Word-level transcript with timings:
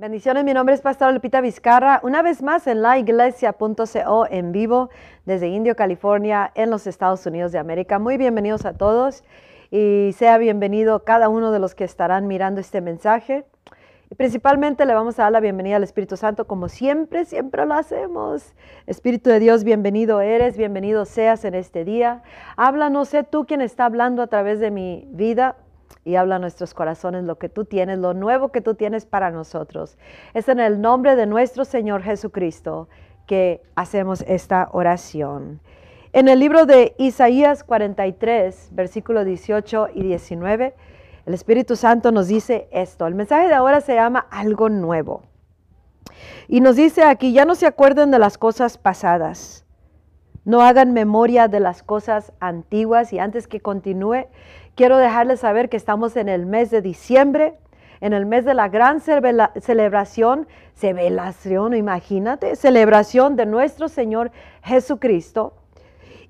Bendiciones, 0.00 0.44
mi 0.44 0.54
nombre 0.54 0.76
es 0.76 0.80
Pastor 0.80 1.12
Lupita 1.12 1.40
Vizcarra, 1.40 1.98
una 2.04 2.22
vez 2.22 2.40
más 2.40 2.68
en 2.68 2.82
la 2.82 3.00
iglesia.co 3.00 4.26
en 4.30 4.52
vivo 4.52 4.90
desde 5.26 5.48
Indio, 5.48 5.74
California, 5.74 6.52
en 6.54 6.70
los 6.70 6.86
Estados 6.86 7.26
Unidos 7.26 7.50
de 7.50 7.58
América. 7.58 7.98
Muy 7.98 8.16
bienvenidos 8.16 8.64
a 8.64 8.74
todos 8.74 9.24
y 9.72 10.14
sea 10.16 10.38
bienvenido 10.38 11.02
cada 11.02 11.28
uno 11.28 11.50
de 11.50 11.58
los 11.58 11.74
que 11.74 11.82
estarán 11.82 12.28
mirando 12.28 12.60
este 12.60 12.80
mensaje. 12.80 13.44
Y 14.08 14.14
principalmente 14.14 14.86
le 14.86 14.94
vamos 14.94 15.18
a 15.18 15.24
dar 15.24 15.32
la 15.32 15.40
bienvenida 15.40 15.74
al 15.74 15.82
Espíritu 15.82 16.16
Santo 16.16 16.46
como 16.46 16.68
siempre, 16.68 17.24
siempre 17.24 17.66
lo 17.66 17.74
hacemos. 17.74 18.54
Espíritu 18.86 19.30
de 19.30 19.40
Dios, 19.40 19.64
bienvenido 19.64 20.20
eres, 20.20 20.56
bienvenido 20.56 21.06
seas 21.06 21.44
en 21.44 21.56
este 21.56 21.84
día. 21.84 22.22
Habla, 22.56 22.88
no 22.88 23.04
sé 23.04 23.24
tú 23.24 23.46
quién 23.46 23.60
está 23.60 23.86
hablando 23.86 24.22
a 24.22 24.28
través 24.28 24.60
de 24.60 24.70
mi 24.70 25.08
vida 25.10 25.56
y 26.04 26.16
habla 26.16 26.36
a 26.36 26.38
nuestros 26.38 26.74
corazones 26.74 27.24
lo 27.24 27.38
que 27.38 27.48
tú 27.48 27.64
tienes, 27.64 27.98
lo 27.98 28.14
nuevo 28.14 28.50
que 28.50 28.60
tú 28.60 28.74
tienes 28.74 29.06
para 29.06 29.30
nosotros. 29.30 29.98
Es 30.34 30.48
en 30.48 30.60
el 30.60 30.80
nombre 30.80 31.16
de 31.16 31.26
nuestro 31.26 31.64
Señor 31.64 32.02
Jesucristo 32.02 32.88
que 33.26 33.62
hacemos 33.74 34.22
esta 34.26 34.68
oración. 34.72 35.60
En 36.12 36.28
el 36.28 36.40
libro 36.40 36.64
de 36.64 36.94
Isaías 36.98 37.62
43, 37.62 38.70
versículo 38.72 39.24
18 39.24 39.88
y 39.94 40.02
19, 40.02 40.74
el 41.26 41.34
Espíritu 41.34 41.76
Santo 41.76 42.10
nos 42.10 42.28
dice 42.28 42.68
esto. 42.72 43.06
El 43.06 43.14
mensaje 43.14 43.48
de 43.48 43.54
ahora 43.54 43.82
se 43.82 43.94
llama 43.94 44.26
algo 44.30 44.70
nuevo. 44.70 45.22
Y 46.48 46.62
nos 46.62 46.76
dice 46.76 47.04
aquí, 47.04 47.34
ya 47.34 47.44
no 47.44 47.54
se 47.54 47.66
acuerden 47.66 48.10
de 48.10 48.18
las 48.18 48.38
cosas 48.38 48.78
pasadas. 48.78 49.66
No 50.48 50.62
hagan 50.62 50.94
memoria 50.94 51.46
de 51.46 51.60
las 51.60 51.82
cosas 51.82 52.32
antiguas. 52.40 53.12
Y 53.12 53.18
antes 53.18 53.46
que 53.46 53.60
continúe, 53.60 54.28
quiero 54.76 54.96
dejarles 54.96 55.40
saber 55.40 55.68
que 55.68 55.76
estamos 55.76 56.16
en 56.16 56.30
el 56.30 56.46
mes 56.46 56.70
de 56.70 56.80
diciembre, 56.80 57.58
en 58.00 58.14
el 58.14 58.24
mes 58.24 58.46
de 58.46 58.54
la 58.54 58.70
gran 58.70 59.02
celebración, 59.02 60.48
celebración, 60.72 61.74
imagínate, 61.74 62.56
celebración 62.56 63.36
de 63.36 63.44
nuestro 63.44 63.90
Señor 63.90 64.30
Jesucristo. 64.62 65.52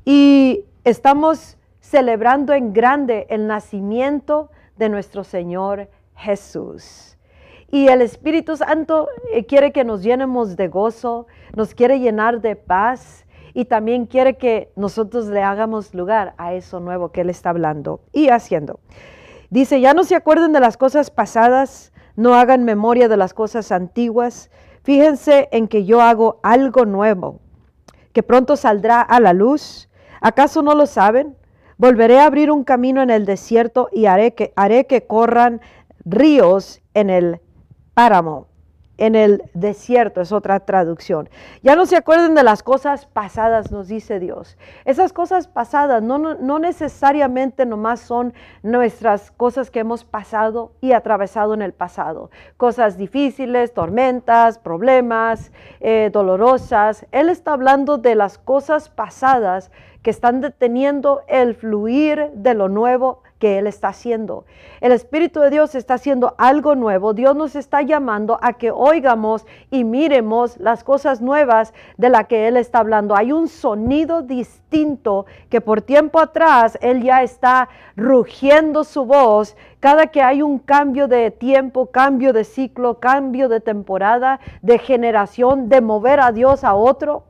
Y 0.04 0.64
estamos 0.82 1.56
celebrando 1.78 2.54
en 2.54 2.72
grande 2.72 3.28
el 3.30 3.46
nacimiento 3.46 4.50
de 4.78 4.88
nuestro 4.88 5.22
Señor 5.22 5.90
Jesús. 6.16 7.16
Y 7.70 7.86
el 7.86 8.02
Espíritu 8.02 8.56
Santo 8.56 9.06
eh, 9.32 9.44
quiere 9.44 9.70
que 9.70 9.84
nos 9.84 10.02
llenemos 10.02 10.56
de 10.56 10.66
gozo, 10.66 11.28
nos 11.54 11.72
quiere 11.72 12.00
llenar 12.00 12.40
de 12.40 12.56
paz 12.56 13.24
y 13.58 13.64
también 13.64 14.06
quiere 14.06 14.36
que 14.36 14.70
nosotros 14.76 15.26
le 15.26 15.42
hagamos 15.42 15.92
lugar 15.92 16.32
a 16.38 16.54
eso 16.54 16.78
nuevo 16.78 17.10
que 17.10 17.22
Él 17.22 17.28
está 17.28 17.50
hablando 17.50 18.02
y 18.12 18.28
haciendo. 18.28 18.78
Dice, 19.50 19.80
ya 19.80 19.94
no 19.94 20.04
se 20.04 20.14
acuerden 20.14 20.52
de 20.52 20.60
las 20.60 20.76
cosas 20.76 21.10
pasadas, 21.10 21.92
no 22.14 22.34
hagan 22.34 22.62
memoria 22.62 23.08
de 23.08 23.16
las 23.16 23.34
cosas 23.34 23.72
antiguas, 23.72 24.52
fíjense 24.84 25.48
en 25.50 25.66
que 25.66 25.84
yo 25.84 26.00
hago 26.00 26.38
algo 26.44 26.84
nuevo, 26.84 27.40
que 28.12 28.22
pronto 28.22 28.54
saldrá 28.54 29.00
a 29.00 29.18
la 29.18 29.32
luz. 29.32 29.88
¿Acaso 30.20 30.62
no 30.62 30.76
lo 30.76 30.86
saben? 30.86 31.36
Volveré 31.78 32.20
a 32.20 32.26
abrir 32.26 32.52
un 32.52 32.62
camino 32.62 33.02
en 33.02 33.10
el 33.10 33.26
desierto 33.26 33.88
y 33.90 34.06
haré 34.06 34.34
que, 34.34 34.52
haré 34.54 34.86
que 34.86 35.08
corran 35.08 35.60
ríos 36.04 36.80
en 36.94 37.10
el 37.10 37.40
páramo 37.92 38.46
en 38.98 39.14
el 39.14 39.44
desierto, 39.54 40.20
es 40.20 40.32
otra 40.32 40.60
traducción. 40.60 41.30
Ya 41.62 41.76
no 41.76 41.86
se 41.86 41.96
acuerden 41.96 42.34
de 42.34 42.42
las 42.42 42.62
cosas 42.62 43.06
pasadas, 43.06 43.70
nos 43.70 43.88
dice 43.88 44.18
Dios. 44.18 44.58
Esas 44.84 45.12
cosas 45.12 45.46
pasadas 45.46 46.02
no, 46.02 46.18
no, 46.18 46.58
necesariamente 46.58 47.64
nomás 47.64 48.00
son 48.00 48.34
nuestras 48.62 49.30
cosas 49.30 49.70
que 49.70 49.80
hemos 49.80 50.04
pasado 50.04 50.72
y 50.80 50.92
atravesado 50.92 51.54
en 51.54 51.62
el 51.62 51.72
pasado. 51.72 52.30
Cosas 52.56 52.98
difíciles, 52.98 53.72
tormentas, 53.72 54.58
problemas, 54.58 55.52
eh, 55.80 56.10
dolorosas. 56.12 57.06
Él 57.12 57.28
está 57.28 57.52
hablando 57.52 57.98
de 57.98 58.16
las 58.16 58.36
cosas 58.36 58.88
pasadas 58.88 59.70
que 60.02 60.10
están 60.10 60.40
deteniendo 60.40 61.22
el 61.28 61.54
fluir 61.54 62.30
de 62.34 62.54
lo 62.54 62.68
nuevo 62.68 63.22
que 63.38 63.58
Él 63.58 63.66
está 63.66 63.88
haciendo. 63.88 64.44
El 64.80 64.92
Espíritu 64.92 65.40
de 65.40 65.50
Dios 65.50 65.74
está 65.74 65.94
haciendo 65.94 66.34
algo 66.38 66.74
nuevo. 66.74 67.14
Dios 67.14 67.36
nos 67.36 67.56
está 67.56 67.82
llamando 67.82 68.38
a 68.42 68.54
que 68.54 68.70
oigamos 68.70 69.46
y 69.70 69.84
miremos 69.84 70.58
las 70.58 70.84
cosas 70.84 71.20
nuevas 71.20 71.72
de 71.96 72.08
la 72.08 72.24
que 72.24 72.48
Él 72.48 72.56
está 72.56 72.80
hablando. 72.80 73.16
Hay 73.16 73.32
un 73.32 73.48
sonido 73.48 74.22
distinto 74.22 75.26
que 75.48 75.60
por 75.60 75.82
tiempo 75.82 76.20
atrás 76.20 76.78
Él 76.80 77.02
ya 77.02 77.22
está 77.22 77.68
rugiendo 77.96 78.84
su 78.84 79.04
voz. 79.04 79.56
Cada 79.80 80.08
que 80.08 80.22
hay 80.22 80.42
un 80.42 80.58
cambio 80.58 81.06
de 81.08 81.30
tiempo, 81.30 81.86
cambio 81.86 82.32
de 82.32 82.44
ciclo, 82.44 82.98
cambio 82.98 83.48
de 83.48 83.60
temporada, 83.60 84.40
de 84.62 84.78
generación, 84.78 85.68
de 85.68 85.80
mover 85.80 86.20
a 86.20 86.32
Dios 86.32 86.64
a 86.64 86.74
otro, 86.74 87.24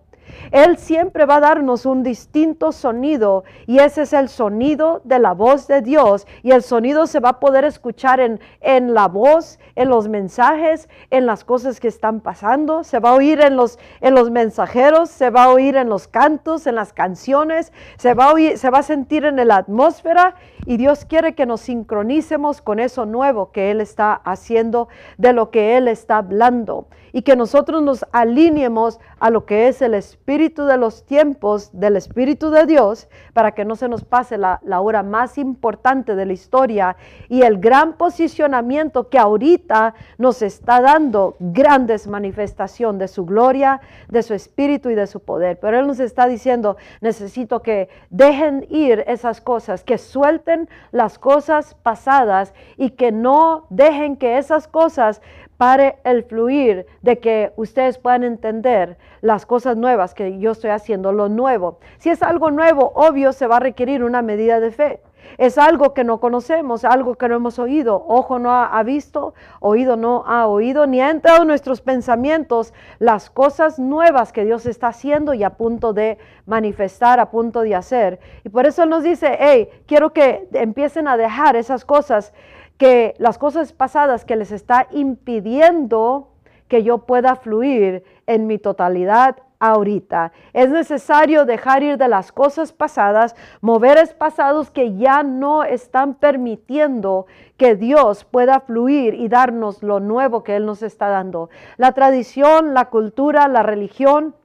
él 0.50 0.78
siempre 0.78 1.26
va 1.26 1.37
a 1.37 1.41
darnos 1.41 1.87
un 1.87 2.03
distinto 2.03 2.72
sonido 2.72 3.44
y 3.66 3.78
ese 3.78 4.03
es 4.03 4.12
el 4.12 4.28
sonido 4.28 5.00
de 5.04 5.19
la 5.19 5.32
voz 5.32 5.66
de 5.66 5.82
Dios. 5.82 6.26
Y 6.43 6.53
el 6.53 6.62
sonido 6.62 7.06
se 7.06 7.21
va 7.21 7.31
a 7.31 7.41
poder 7.41 7.65
escuchar 7.65 8.21
en, 8.21 8.41
en 8.60 8.94
la 8.94 9.09
voz, 9.09 9.59
en 9.76 9.88
los 9.88 10.09
mensajes, 10.09 10.88
en 11.10 11.26
las 11.26 11.44
cosas 11.44 11.81
que 11.81 11.88
están 11.88 12.21
pasando, 12.21 12.84
se 12.84 12.99
va 12.99 13.10
a 13.10 13.15
oír 13.15 13.41
en 13.41 13.56
los, 13.56 13.78
en 14.00 14.15
los 14.15 14.31
mensajeros, 14.31 15.10
se 15.10 15.31
va 15.31 15.44
a 15.44 15.50
oír 15.50 15.76
en 15.76 15.88
los 15.88 16.09
cantos, 16.09 16.66
en 16.66 16.75
las 16.75 16.93
canciones, 16.93 17.72
se 17.97 18.15
va 18.15 18.26
a 18.26 18.32
oír, 18.32 18.59
se 18.59 18.70
va 18.70 18.78
a 18.78 18.82
sentir 18.82 19.25
en 19.25 19.37
la 19.47 19.56
atmósfera. 19.56 20.34
Y 20.66 20.76
Dios 20.76 21.05
quiere 21.05 21.34
que 21.34 21.47
nos 21.47 21.62
sincronicemos 21.62 22.60
con 22.60 22.78
eso 22.78 23.06
nuevo 23.06 23.53
que 23.53 23.70
Él 23.70 23.81
está 23.81 24.12
haciendo, 24.12 24.88
de 25.16 25.32
lo 25.32 25.50
que 25.50 25.76
Él 25.76 25.88
está 25.88 26.19
hablando. 26.19 26.88
Y 27.12 27.22
que 27.22 27.37
nosotros 27.37 27.82
nos 27.82 28.05
alineemos 28.12 29.00
a 29.19 29.31
lo 29.31 29.47
que 29.47 29.69
es 29.69 29.81
el 29.81 29.94
espíritu 29.94 30.28
de 30.28 30.77
los 30.77 31.06
tiempos, 31.06 31.71
del 31.72 31.97
espíritu 31.97 32.50
de 32.50 32.66
Dios, 32.66 33.09
para 33.33 33.53
que 33.53 33.65
no 33.65 33.77
se 33.77 33.89
nos 33.89 34.05
pase 34.05 34.37
la, 34.37 34.61
hora 34.78 35.03
más 35.03 35.39
importante 35.39 36.15
de 36.15 36.27
la 36.27 36.34
historia 36.34 36.97
y 37.31 37.43
el 37.43 37.59
gran 37.59 37.94
posicionamiento 37.94 39.09
que 39.09 39.19
ahorita 39.19 39.94
nos 40.19 40.43
está 40.43 40.83
dando 40.83 41.37
grandes 41.41 42.06
manifestación 42.06 42.99
de 42.99 43.09
su 43.09 43.25
gloria, 43.25 43.81
de 44.09 44.22
su 44.22 44.34
espíritu 44.34 44.91
y 44.91 44.94
de 44.94 45.06
su 45.06 45.21
poder. 45.21 45.59
Pero 45.61 45.78
Él 45.78 45.87
nos 45.87 45.99
está 45.99 46.27
diciendo, 46.27 46.77
necesito 47.00 47.62
que 47.62 47.88
dejen 48.11 48.67
ir 48.69 49.05
esas 49.06 49.41
cosas, 49.41 49.83
que 49.83 49.97
suelten 49.97 50.69
las 50.93 51.19
cosas 51.19 51.75
pasadas 51.83 52.53
y 52.77 52.91
que 52.91 53.12
no 53.12 53.65
dejen 53.71 54.17
que 54.17 54.37
esas 54.37 54.69
cosas 54.69 55.22
pare 55.59 55.99
el 56.05 56.23
fluir 56.23 56.87
de 57.03 57.19
que 57.19 57.53
ustedes 57.57 57.99
puedan 57.99 58.25
entender 58.25 58.97
las 59.21 59.45
cosas 59.45 59.77
nuevas 59.77 60.15
que 60.15 60.39
yo 60.39 60.53
estoy 60.53 60.71
haciendo, 60.71 61.13
lo 61.13 61.29
nuevo. 61.29 61.81
Si 61.99 62.09
es 62.09 62.23
algo 62.23 62.51
nuevo, 62.51 62.93
obvio 62.95 63.33
se 63.33 63.47
va 63.47 63.57
a 63.57 63.61
requerir 63.61 64.03
una 64.03 64.23
medida 64.23 64.61
de 64.61 64.71
fe. 64.71 65.01
Es 65.37 65.59
algo 65.59 65.95
que 65.95 66.05
no 66.05 66.21
conocemos, 66.21 66.85
algo 66.85 67.17
que 67.17 67.29
no 67.29 67.37
hemos 67.37 67.59
oído. 67.59 68.03
Ojo 68.09 68.39
no 68.39 68.53
ha, 68.53 68.83
visto, 68.83 69.35
oído 69.61 69.97
no 69.97 70.25
ha 70.27 70.47
oído, 70.47 70.87
ni 70.87 71.01
ha 71.01 71.11
entrado 71.11 71.43
en 71.43 71.49
nuestros 71.49 71.81
pensamientos 71.81 72.73
las 72.99 73.29
cosas 73.29 73.79
nuevas 73.79 74.33
que 74.33 74.45
Dios 74.45 74.65
está 74.65 74.89
haciendo 74.89 75.35
y 75.35 75.45
a 75.45 75.51
punto 75.51 75.93
de 75.93 76.19
manifestar, 76.47 77.21
a 77.21 77.31
punto 77.31 77.61
de 77.63 77.75
hacer. 77.75 78.21
Y 78.45 78.49
por 78.49 78.67
eso 78.67 78.87
nos 78.87 79.03
dice, 79.03 79.37
hey, 79.39 79.69
quiero 79.87 80.13
que 80.13 80.49
empiecen 80.53 81.09
a 81.09 81.17
dejar 81.17 81.57
esas 81.57 81.85
cosas 81.85 82.33
que 82.78 83.15
las 83.19 83.37
cosas 83.39 83.72
pasadas 83.72 84.25
que 84.25 84.37
les 84.37 84.53
está 84.53 84.87
impidiendo 84.93 86.28
que 86.69 86.83
yo 86.83 86.99
pueda 86.99 87.37
fluir 87.37 88.05
en 88.27 88.47
mi 88.47 88.59
totalidad 88.59 89.37
ahorita. 89.59 90.33
Es 90.53 90.71
necesario 90.71 91.44
dejar 91.44 91.83
ir 91.83 91.99
de 91.99 92.09
las 92.09 92.31
cosas 92.31 92.72
pasadas, 92.72 93.34
moveres 93.61 94.15
pasados 94.15 94.71
que 94.71 94.97
ya 94.97 95.22
no 95.22 95.65
están 95.65 96.15
permitiendo 96.15 97.27
que 97.56 97.75
Dios 97.75 98.25
pueda 98.25 98.61
fluir 98.61 99.15
y 99.15 99.28
darnos 99.28 99.83
lo 99.83 99.99
nuevo 99.99 100.44
que 100.44 100.56
Él 100.56 100.65
nos 100.65 100.83
está 100.83 101.09
dando. 101.09 101.50
La 101.77 101.93
tradición, 101.93 102.75
la 102.75 102.87
cultura, 102.87 103.49
la 103.49 103.64
religión 103.64 104.37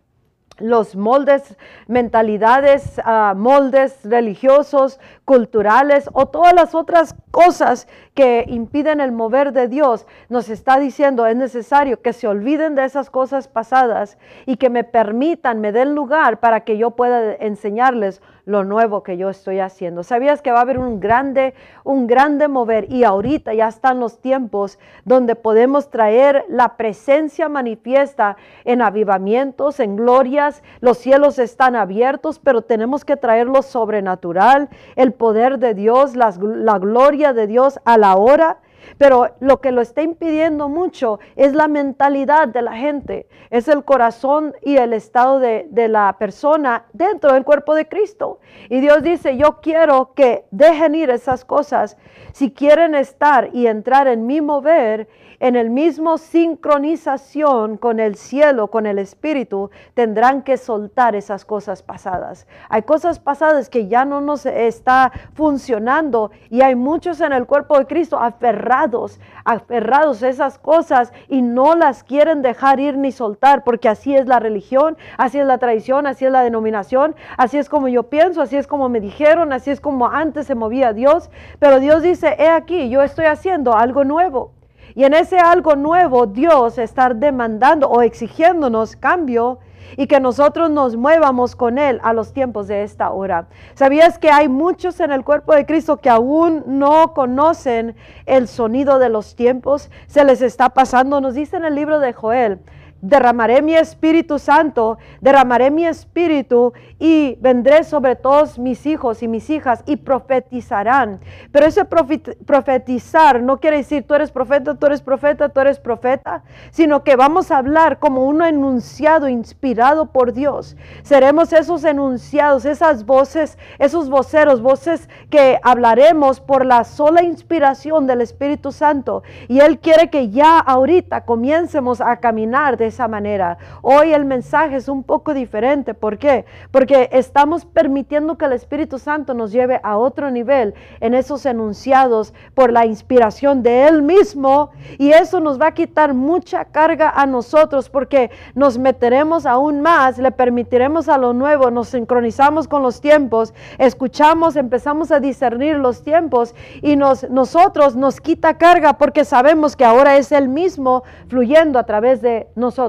los 0.63 0.95
moldes, 0.95 1.57
mentalidades, 1.87 2.99
ah, 3.03 3.33
moldes 3.35 3.99
religiosos, 4.03 4.99
culturales 5.25 6.09
o 6.13 6.27
todas 6.27 6.53
las 6.53 6.73
otras 6.73 7.15
cosas 7.31 7.87
que 8.13 8.45
impiden 8.47 9.01
el 9.01 9.11
mover 9.11 9.53
de 9.53 9.67
Dios, 9.67 10.05
nos 10.29 10.49
está 10.49 10.79
diciendo 10.79 11.25
es 11.25 11.35
necesario 11.35 12.01
que 12.01 12.13
se 12.13 12.27
olviden 12.27 12.75
de 12.75 12.85
esas 12.85 13.09
cosas 13.09 13.47
pasadas 13.47 14.17
y 14.45 14.57
que 14.57 14.69
me 14.69 14.83
permitan, 14.83 15.59
me 15.59 15.71
den 15.71 15.95
lugar 15.95 16.39
para 16.39 16.61
que 16.61 16.77
yo 16.77 16.91
pueda 16.91 17.33
enseñarles 17.35 18.21
lo 18.45 18.63
nuevo 18.63 19.03
que 19.03 19.17
yo 19.17 19.29
estoy 19.29 19.59
haciendo. 19.59 20.03
¿Sabías 20.03 20.41
que 20.41 20.51
va 20.51 20.59
a 20.59 20.63
haber 20.63 20.77
un 20.77 20.99
grande, 20.99 21.53
un 21.83 22.07
grande 22.07 22.47
mover 22.49 22.91
y 22.91 23.03
ahorita 23.05 23.53
ya 23.53 23.69
están 23.69 23.99
los 23.99 24.19
tiempos 24.19 24.79
donde 25.05 25.35
podemos 25.35 25.89
traer 25.89 26.45
la 26.49 26.75
presencia 26.75 27.47
manifiesta 27.47 28.35
en 28.65 28.81
avivamientos, 28.81 29.79
en 29.79 29.95
glorias, 29.95 30.52
los 30.81 30.97
cielos 30.97 31.39
están 31.39 31.75
abiertos, 31.75 32.39
pero 32.39 32.61
tenemos 32.61 33.05
que 33.05 33.17
traer 33.17 33.47
lo 33.47 33.61
sobrenatural, 33.61 34.69
el 34.95 35.13
poder 35.13 35.57
de 35.57 35.73
Dios, 35.73 36.15
la, 36.15 36.33
la 36.39 36.77
gloria 36.79 37.33
de 37.33 37.47
Dios 37.47 37.79
a 37.85 37.97
la 37.97 38.15
hora 38.15 38.59
Pero 38.97 39.35
lo 39.39 39.61
que 39.61 39.71
lo 39.71 39.81
está 39.81 40.01
impidiendo 40.01 40.69
mucho 40.69 41.19
es 41.35 41.53
la 41.53 41.67
mentalidad 41.67 42.47
de 42.47 42.61
la 42.61 42.75
gente, 42.75 43.27
es 43.49 43.67
el 43.67 43.83
corazón 43.83 44.53
y 44.61 44.77
el 44.77 44.93
estado 44.93 45.39
de, 45.39 45.67
de 45.69 45.87
la 45.87 46.15
persona 46.19 46.85
dentro 46.93 47.33
del 47.33 47.43
cuerpo 47.43 47.75
de 47.75 47.87
Cristo. 47.87 48.39
Y 48.69 48.79
Dios 48.81 49.03
dice, 49.03 49.37
yo 49.37 49.59
quiero 49.61 50.13
que 50.13 50.45
dejen 50.51 50.95
ir 50.95 51.09
esas 51.09 51.45
cosas 51.45 51.97
si 52.33 52.51
quieren 52.51 52.95
estar 52.95 53.49
y 53.53 53.67
entrar 53.67 54.07
en 54.07 54.25
mi 54.25 54.41
mover 54.41 55.07
en 55.43 55.57
el 55.57 55.69
mismo 55.69 56.17
sincronización 56.17 57.75
con 57.75 57.99
el 57.99 58.15
cielo, 58.15 58.69
con 58.69 58.85
el 58.85 58.97
Espíritu, 58.97 59.71
tendrán 59.93 60.41
que 60.41 60.55
soltar 60.55 61.17
esas 61.17 61.43
cosas 61.43 61.83
pasadas. 61.83 62.47
Hay 62.69 62.83
cosas 62.83 63.19
pasadas 63.19 63.69
que 63.69 63.89
ya 63.89 64.05
no 64.05 64.21
nos 64.21 64.45
está 64.45 65.11
funcionando 65.33 66.31
y 66.49 66.61
hay 66.61 66.75
muchos 66.75 67.19
en 67.19 67.33
el 67.33 67.45
cuerpo 67.45 67.77
de 67.77 67.87
Cristo 67.87 68.19
aferrados, 68.19 69.19
aferrados 69.43 70.23
a 70.23 70.29
esas 70.29 70.57
cosas 70.57 71.11
y 71.27 71.41
no 71.41 71.75
las 71.75 72.05
quieren 72.05 72.41
dejar 72.41 72.79
ir 72.79 72.97
ni 72.97 73.11
soltar 73.11 73.65
porque 73.65 73.89
así 73.89 74.15
es 74.15 74.27
la 74.27 74.39
religión, 74.39 74.95
así 75.17 75.39
es 75.39 75.45
la 75.45 75.57
tradición, 75.57 76.07
así 76.07 76.23
es 76.23 76.31
la 76.31 76.43
denominación, 76.43 77.17
así 77.35 77.57
es 77.57 77.67
como 77.67 77.89
yo 77.89 78.03
pienso, 78.03 78.41
así 78.41 78.55
es 78.55 78.65
como 78.65 78.87
me 78.87 79.01
dijeron, 79.01 79.51
así 79.51 79.71
es 79.71 79.81
como 79.81 80.07
antes 80.07 80.47
se 80.47 80.55
movía 80.55 80.93
Dios. 80.93 81.29
Pero 81.59 81.81
Dios 81.81 82.01
dice, 82.01 82.33
he 82.39 82.47
aquí, 82.47 82.87
yo 82.87 83.01
estoy 83.01 83.25
haciendo 83.25 83.75
algo 83.75 84.05
nuevo. 84.05 84.52
Y 84.95 85.03
en 85.03 85.13
ese 85.13 85.39
algo 85.39 85.75
nuevo 85.75 86.27
Dios 86.27 86.77
está 86.77 87.09
demandando 87.09 87.87
o 87.87 88.01
exigiéndonos 88.01 88.95
cambio 88.95 89.59
y 89.97 90.07
que 90.07 90.19
nosotros 90.19 90.69
nos 90.69 90.95
muevamos 90.95 91.55
con 91.55 91.77
Él 91.77 91.99
a 92.03 92.13
los 92.13 92.33
tiempos 92.33 92.67
de 92.67 92.83
esta 92.83 93.11
hora. 93.11 93.47
¿Sabías 93.75 94.17
que 94.17 94.31
hay 94.31 94.47
muchos 94.47 94.99
en 94.99 95.11
el 95.11 95.23
cuerpo 95.23 95.53
de 95.53 95.65
Cristo 95.65 95.97
que 95.97 96.09
aún 96.09 96.63
no 96.65 97.13
conocen 97.13 97.95
el 98.25 98.47
sonido 98.47 98.99
de 98.99 99.09
los 99.09 99.35
tiempos? 99.35 99.89
Se 100.07 100.23
les 100.23 100.41
está 100.41 100.69
pasando, 100.69 101.21
nos 101.21 101.35
dice 101.35 101.57
en 101.57 101.65
el 101.65 101.75
libro 101.75 101.99
de 101.99 102.13
Joel, 102.13 102.59
derramaré 103.03 103.61
mi 103.61 103.75
Espíritu 103.75 104.39
Santo, 104.39 104.97
derramaré 105.19 105.69
mi 105.69 105.85
Espíritu 105.85 106.71
y 106.99 107.37
vendré 107.41 107.83
sobre 107.83 108.15
todos 108.15 108.57
mis 108.57 108.85
hijos 108.85 109.21
y 109.21 109.27
mis 109.27 109.49
hijas 109.49 109.83
y 109.85 109.97
profetizarán. 109.97 111.19
Pero 111.51 111.65
ese 111.65 111.83
profetizar 111.83 113.43
no 113.43 113.59
quiere 113.59 113.77
decir 113.77 114.07
tú 114.07 114.13
eres 114.13 114.31
profeta, 114.31 114.75
tú 114.75 114.85
eres 114.85 115.01
profeta, 115.01 115.49
tú 115.49 115.59
eres 115.59 115.79
profeta, 115.79 116.43
sino 116.71 117.03
que 117.03 117.17
vamos 117.17 117.51
a 117.51 117.57
hablar 117.57 117.99
como 117.99 118.25
un 118.25 118.41
enunciado 118.41 119.27
inspirado 119.27 120.05
por 120.05 120.31
Dios. 120.31 120.77
Seremos 121.03 121.51
esos 121.51 121.83
enunciados, 121.83 122.63
esas 122.63 123.05
voces, 123.05 123.57
esos 123.79 124.09
voceros, 124.09 124.61
voces 124.61 125.09
que 125.29 125.59
hablaremos 125.61 126.39
por 126.39 126.65
la 126.65 126.85
sola 126.85 127.21
inspiración 127.21 128.07
del 128.07 128.21
Espíritu 128.21 128.71
Santo. 128.71 129.23
Y 129.49 129.59
Él 129.59 129.79
quiere 129.79 130.09
que 130.09 130.29
ya 130.29 130.57
ahorita 130.57 131.25
comiencemos 131.25 131.99
a 131.99 132.15
caminar 132.17 132.77
de 132.77 132.92
esa 132.93 133.07
manera. 133.07 133.57
Hoy 133.81 134.13
el 134.13 134.23
mensaje 134.23 134.75
es 134.75 134.87
un 134.87 135.03
poco 135.03 135.33
diferente. 135.33 135.93
¿Por 135.95 136.17
qué? 136.17 136.45
Porque 136.71 137.09
estamos 137.11 137.65
permitiendo 137.65 138.37
que 138.37 138.45
el 138.45 138.53
Espíritu 138.53 138.99
Santo 138.99 139.33
nos 139.33 139.51
lleve 139.51 139.79
a 139.83 139.97
otro 139.97 140.29
nivel 140.29 140.75
en 140.99 141.15
esos 141.15 141.45
enunciados 141.45 142.33
por 142.53 142.71
la 142.71 142.85
inspiración 142.85 143.63
de 143.63 143.87
Él 143.87 144.03
mismo 144.03 144.69
y 144.99 145.09
eso 145.11 145.39
nos 145.39 145.59
va 145.59 145.67
a 145.67 145.73
quitar 145.73 146.13
mucha 146.13 146.65
carga 146.65 147.09
a 147.09 147.25
nosotros 147.25 147.89
porque 147.89 148.29
nos 148.53 148.77
meteremos 148.77 149.45
aún 149.45 149.81
más, 149.81 150.19
le 150.19 150.31
permitiremos 150.31 151.09
a 151.09 151.17
lo 151.17 151.33
nuevo, 151.33 151.71
nos 151.71 151.89
sincronizamos 151.89 152.67
con 152.67 152.83
los 152.83 153.01
tiempos, 153.01 153.53
escuchamos, 153.79 154.55
empezamos 154.55 155.11
a 155.11 155.19
discernir 155.19 155.77
los 155.77 156.03
tiempos 156.03 156.53
y 156.81 156.95
nos, 156.95 157.27
nosotros 157.29 157.95
nos 157.95 158.21
quita 158.21 158.57
carga 158.57 158.93
porque 158.93 159.25
sabemos 159.25 159.75
que 159.75 159.85
ahora 159.85 160.17
es 160.17 160.31
Él 160.31 160.47
mismo 160.47 161.03
fluyendo 161.27 161.79
a 161.79 161.85
través 161.85 162.21
de 162.21 162.47
nosotros 162.55 162.82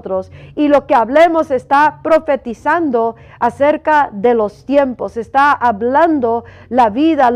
y 0.56 0.69
lo 0.69 0.87
que 0.87 0.94
hablemos 0.94 1.50
está 1.50 2.00
profetizando 2.02 3.17
acerca 3.38 4.11
de 4.12 4.35
los 4.35 4.64
tiempos, 4.64 5.17
está 5.17 5.52
hablando 5.52 6.44
la 6.69 6.91
vida, 6.91 7.31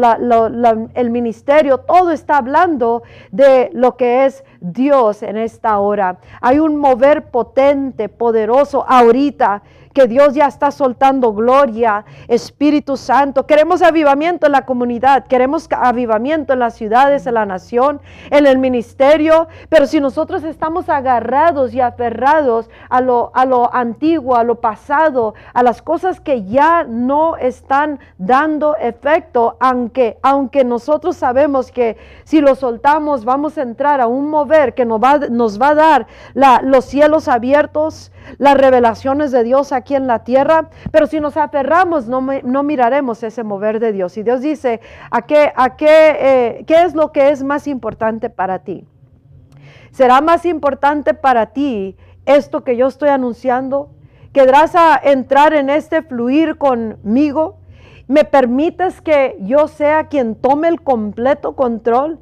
el 0.94 1.10
ministerio, 1.10 1.78
todo 1.78 2.10
está 2.10 2.38
hablando 2.38 3.02
de 3.30 3.70
lo 3.72 3.96
que 3.96 4.26
es 4.26 4.44
Dios 4.60 5.22
en 5.22 5.36
esta 5.36 5.78
hora. 5.78 6.18
Hay 6.40 6.58
un 6.58 6.76
mover 6.76 7.30
potente, 7.30 8.08
poderoso 8.08 8.84
ahorita 8.88 9.62
que 9.92 10.06
Dios 10.06 10.34
ya 10.34 10.46
está 10.46 10.70
soltando 10.70 11.32
gloria, 11.32 12.04
Espíritu 12.28 12.96
Santo. 12.96 13.46
Queremos 13.46 13.82
avivamiento 13.82 14.46
en 14.46 14.52
la 14.52 14.64
comunidad, 14.64 15.26
queremos 15.26 15.68
avivamiento 15.70 16.52
en 16.52 16.58
las 16.58 16.74
ciudades, 16.74 17.26
en 17.26 17.34
la 17.34 17.46
nación, 17.46 18.00
en 18.30 18.46
el 18.46 18.58
ministerio, 18.58 19.48
pero 19.68 19.86
si 19.86 20.00
nosotros 20.00 20.44
estamos 20.44 20.88
agarrados 20.88 21.74
y 21.74 21.80
aferrados 21.80 22.70
a 22.88 23.00
lo, 23.00 23.30
a 23.34 23.44
lo 23.44 23.74
antiguo, 23.74 24.36
a 24.36 24.44
lo 24.44 24.60
pasado, 24.60 25.34
a 25.54 25.62
las 25.62 25.82
cosas 25.82 26.20
que 26.20 26.44
ya 26.44 26.84
no 26.84 27.36
están 27.36 27.98
dando 28.18 28.76
efecto, 28.76 29.56
aunque, 29.60 30.18
aunque 30.22 30.64
nosotros 30.64 31.16
sabemos 31.16 31.72
que 31.72 31.96
si 32.24 32.40
lo 32.40 32.54
soltamos 32.54 33.24
vamos 33.24 33.58
a 33.58 33.62
entrar 33.62 34.00
a 34.00 34.06
un 34.06 34.28
mover 34.28 34.74
que 34.74 34.84
nos 34.84 35.00
va, 35.00 35.18
nos 35.30 35.60
va 35.60 35.68
a 35.68 35.74
dar 35.74 36.06
los 36.62 36.84
cielos 36.84 37.28
abiertos, 37.28 38.12
las 38.36 38.56
revelaciones 38.56 39.32
de 39.32 39.42
Dios 39.42 39.72
aquí 39.72 39.94
en 39.94 40.06
la 40.06 40.24
tierra, 40.24 40.68
pero 40.90 41.06
si 41.06 41.20
nos 41.20 41.36
aferramos 41.36 42.06
no, 42.06 42.20
no 42.20 42.62
miraremos 42.62 43.22
ese 43.22 43.42
mover 43.42 43.80
de 43.80 43.92
Dios. 43.92 44.16
Y 44.16 44.22
Dios 44.22 44.40
dice, 44.42 44.80
¿a 45.10 45.22
qué, 45.22 45.52
a 45.56 45.76
qué, 45.76 46.16
eh, 46.18 46.64
qué 46.66 46.82
es 46.82 46.94
lo 46.94 47.12
que 47.12 47.30
es 47.30 47.42
más 47.42 47.66
importante 47.66 48.30
para 48.30 48.60
ti? 48.60 48.86
¿Será 49.90 50.20
más 50.20 50.44
importante 50.44 51.14
para 51.14 51.46
ti 51.46 51.96
esto 52.26 52.62
que 52.62 52.76
yo 52.76 52.86
estoy 52.86 53.08
anunciando? 53.08 53.90
¿Quedarás 54.32 54.74
a 54.76 55.00
entrar 55.02 55.54
en 55.54 55.70
este 55.70 56.02
fluir 56.02 56.58
conmigo? 56.58 57.58
¿Me 58.06 58.24
permites 58.24 59.00
que 59.00 59.36
yo 59.40 59.68
sea 59.68 60.08
quien 60.08 60.34
tome 60.34 60.68
el 60.68 60.82
completo 60.82 61.56
control? 61.56 62.18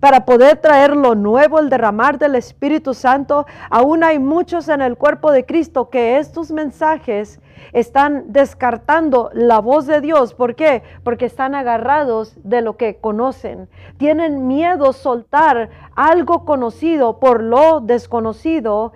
Para 0.00 0.24
poder 0.24 0.56
traer 0.58 0.96
lo 0.96 1.14
nuevo, 1.14 1.58
el 1.58 1.70
derramar 1.70 2.18
del 2.18 2.34
Espíritu 2.34 2.94
Santo. 2.94 3.46
Aún 3.70 4.04
hay 4.04 4.18
muchos 4.18 4.68
en 4.68 4.80
el 4.80 4.96
cuerpo 4.96 5.32
de 5.32 5.44
Cristo 5.44 5.90
que 5.90 6.18
estos 6.18 6.50
mensajes 6.50 7.40
están 7.72 8.32
descartando 8.32 9.30
la 9.32 9.58
voz 9.58 9.86
de 9.86 10.00
Dios. 10.00 10.34
¿Por 10.34 10.54
qué? 10.54 10.82
Porque 11.02 11.26
están 11.26 11.54
agarrados 11.54 12.34
de 12.42 12.62
lo 12.62 12.76
que 12.76 12.96
conocen. 12.96 13.68
Tienen 13.98 14.46
miedo 14.46 14.92
soltar 14.92 15.70
algo 15.94 16.44
conocido 16.44 17.18
por 17.18 17.42
lo 17.42 17.80
desconocido 17.80 18.92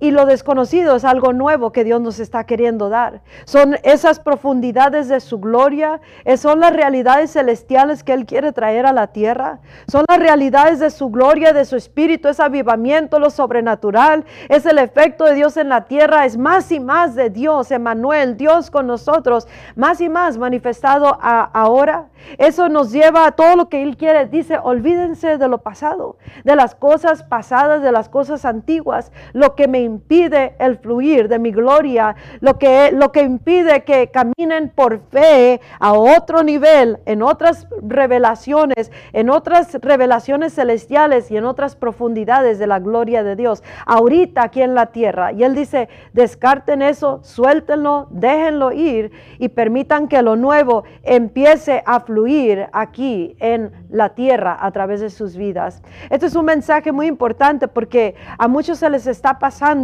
y 0.00 0.10
lo 0.10 0.26
desconocido 0.26 0.96
es 0.96 1.04
algo 1.04 1.32
nuevo 1.32 1.72
que 1.72 1.84
Dios 1.84 2.00
nos 2.00 2.18
está 2.18 2.44
queriendo 2.44 2.88
dar. 2.88 3.22
Son 3.44 3.76
esas 3.82 4.20
profundidades 4.20 5.08
de 5.08 5.20
su 5.20 5.38
gloria, 5.38 6.00
son 6.36 6.60
las 6.60 6.72
realidades 6.72 7.32
celestiales 7.32 8.02
que 8.02 8.12
Él 8.12 8.26
quiere 8.26 8.52
traer 8.52 8.86
a 8.86 8.92
la 8.92 9.08
tierra, 9.08 9.60
son 9.88 10.04
las 10.08 10.18
realidades 10.18 10.78
de 10.78 10.90
su 10.90 11.10
gloria, 11.10 11.52
de 11.52 11.64
su 11.64 11.76
espíritu, 11.76 12.28
es 12.28 12.40
avivamiento, 12.40 13.18
lo 13.18 13.30
sobrenatural, 13.30 14.24
es 14.48 14.66
el 14.66 14.78
efecto 14.78 15.24
de 15.24 15.34
Dios 15.34 15.56
en 15.56 15.68
la 15.68 15.84
tierra, 15.84 16.24
es 16.24 16.36
más 16.36 16.70
y 16.72 16.80
más 16.80 17.14
de 17.14 17.30
Dios, 17.30 17.70
Emanuel, 17.70 18.36
Dios 18.36 18.70
con 18.70 18.86
nosotros, 18.86 19.48
más 19.74 20.00
y 20.00 20.08
más 20.08 20.38
manifestado 20.38 21.18
ahora. 21.20 22.08
Eso 22.38 22.68
nos 22.68 22.92
lleva 22.92 23.26
a 23.26 23.32
todo 23.32 23.56
lo 23.56 23.68
que 23.68 23.82
Él 23.82 23.96
quiere. 23.96 24.26
Dice, 24.26 24.58
olvídense 24.60 25.38
de 25.38 25.48
lo 25.48 25.58
pasado, 25.58 26.16
de 26.44 26.56
las 26.56 26.74
cosas 26.74 27.22
pasadas, 27.22 27.82
de 27.82 27.92
las 27.92 28.08
cosas 28.08 28.44
antiguas, 28.44 29.12
lo 29.32 29.54
que 29.54 29.68
me 29.68 29.80
impide 29.86 30.54
el 30.58 30.76
fluir 30.76 31.28
de 31.28 31.38
mi 31.38 31.50
gloria, 31.50 32.14
lo 32.40 32.58
que, 32.58 32.92
lo 32.92 33.10
que 33.12 33.22
impide 33.22 33.84
que 33.84 34.10
caminen 34.10 34.68
por 34.68 35.00
fe 35.10 35.60
a 35.80 35.94
otro 35.94 36.42
nivel, 36.42 36.98
en 37.06 37.22
otras 37.22 37.66
revelaciones, 37.80 38.92
en 39.12 39.30
otras 39.30 39.74
revelaciones 39.80 40.54
celestiales 40.54 41.30
y 41.30 41.36
en 41.36 41.44
otras 41.44 41.76
profundidades 41.76 42.58
de 42.58 42.66
la 42.66 42.78
gloria 42.78 43.22
de 43.22 43.36
Dios, 43.36 43.62
ahorita 43.86 44.42
aquí 44.42 44.62
en 44.62 44.74
la 44.74 44.86
tierra. 44.86 45.32
Y 45.32 45.44
Él 45.44 45.54
dice, 45.54 45.88
descarten 46.12 46.82
eso, 46.82 47.20
suéltenlo, 47.22 48.08
déjenlo 48.10 48.72
ir 48.72 49.12
y 49.38 49.48
permitan 49.48 50.08
que 50.08 50.22
lo 50.22 50.36
nuevo 50.36 50.84
empiece 51.02 51.82
a 51.86 52.00
fluir 52.00 52.66
aquí 52.72 53.36
en 53.40 53.72
la 53.90 54.14
tierra 54.14 54.56
a 54.60 54.70
través 54.72 55.00
de 55.00 55.10
sus 55.10 55.36
vidas. 55.36 55.82
Este 56.10 56.26
es 56.26 56.34
un 56.34 56.44
mensaje 56.44 56.92
muy 56.92 57.06
importante 57.06 57.68
porque 57.68 58.14
a 58.38 58.48
muchos 58.48 58.78
se 58.78 58.90
les 58.90 59.06
está 59.06 59.38
pasando 59.38 59.75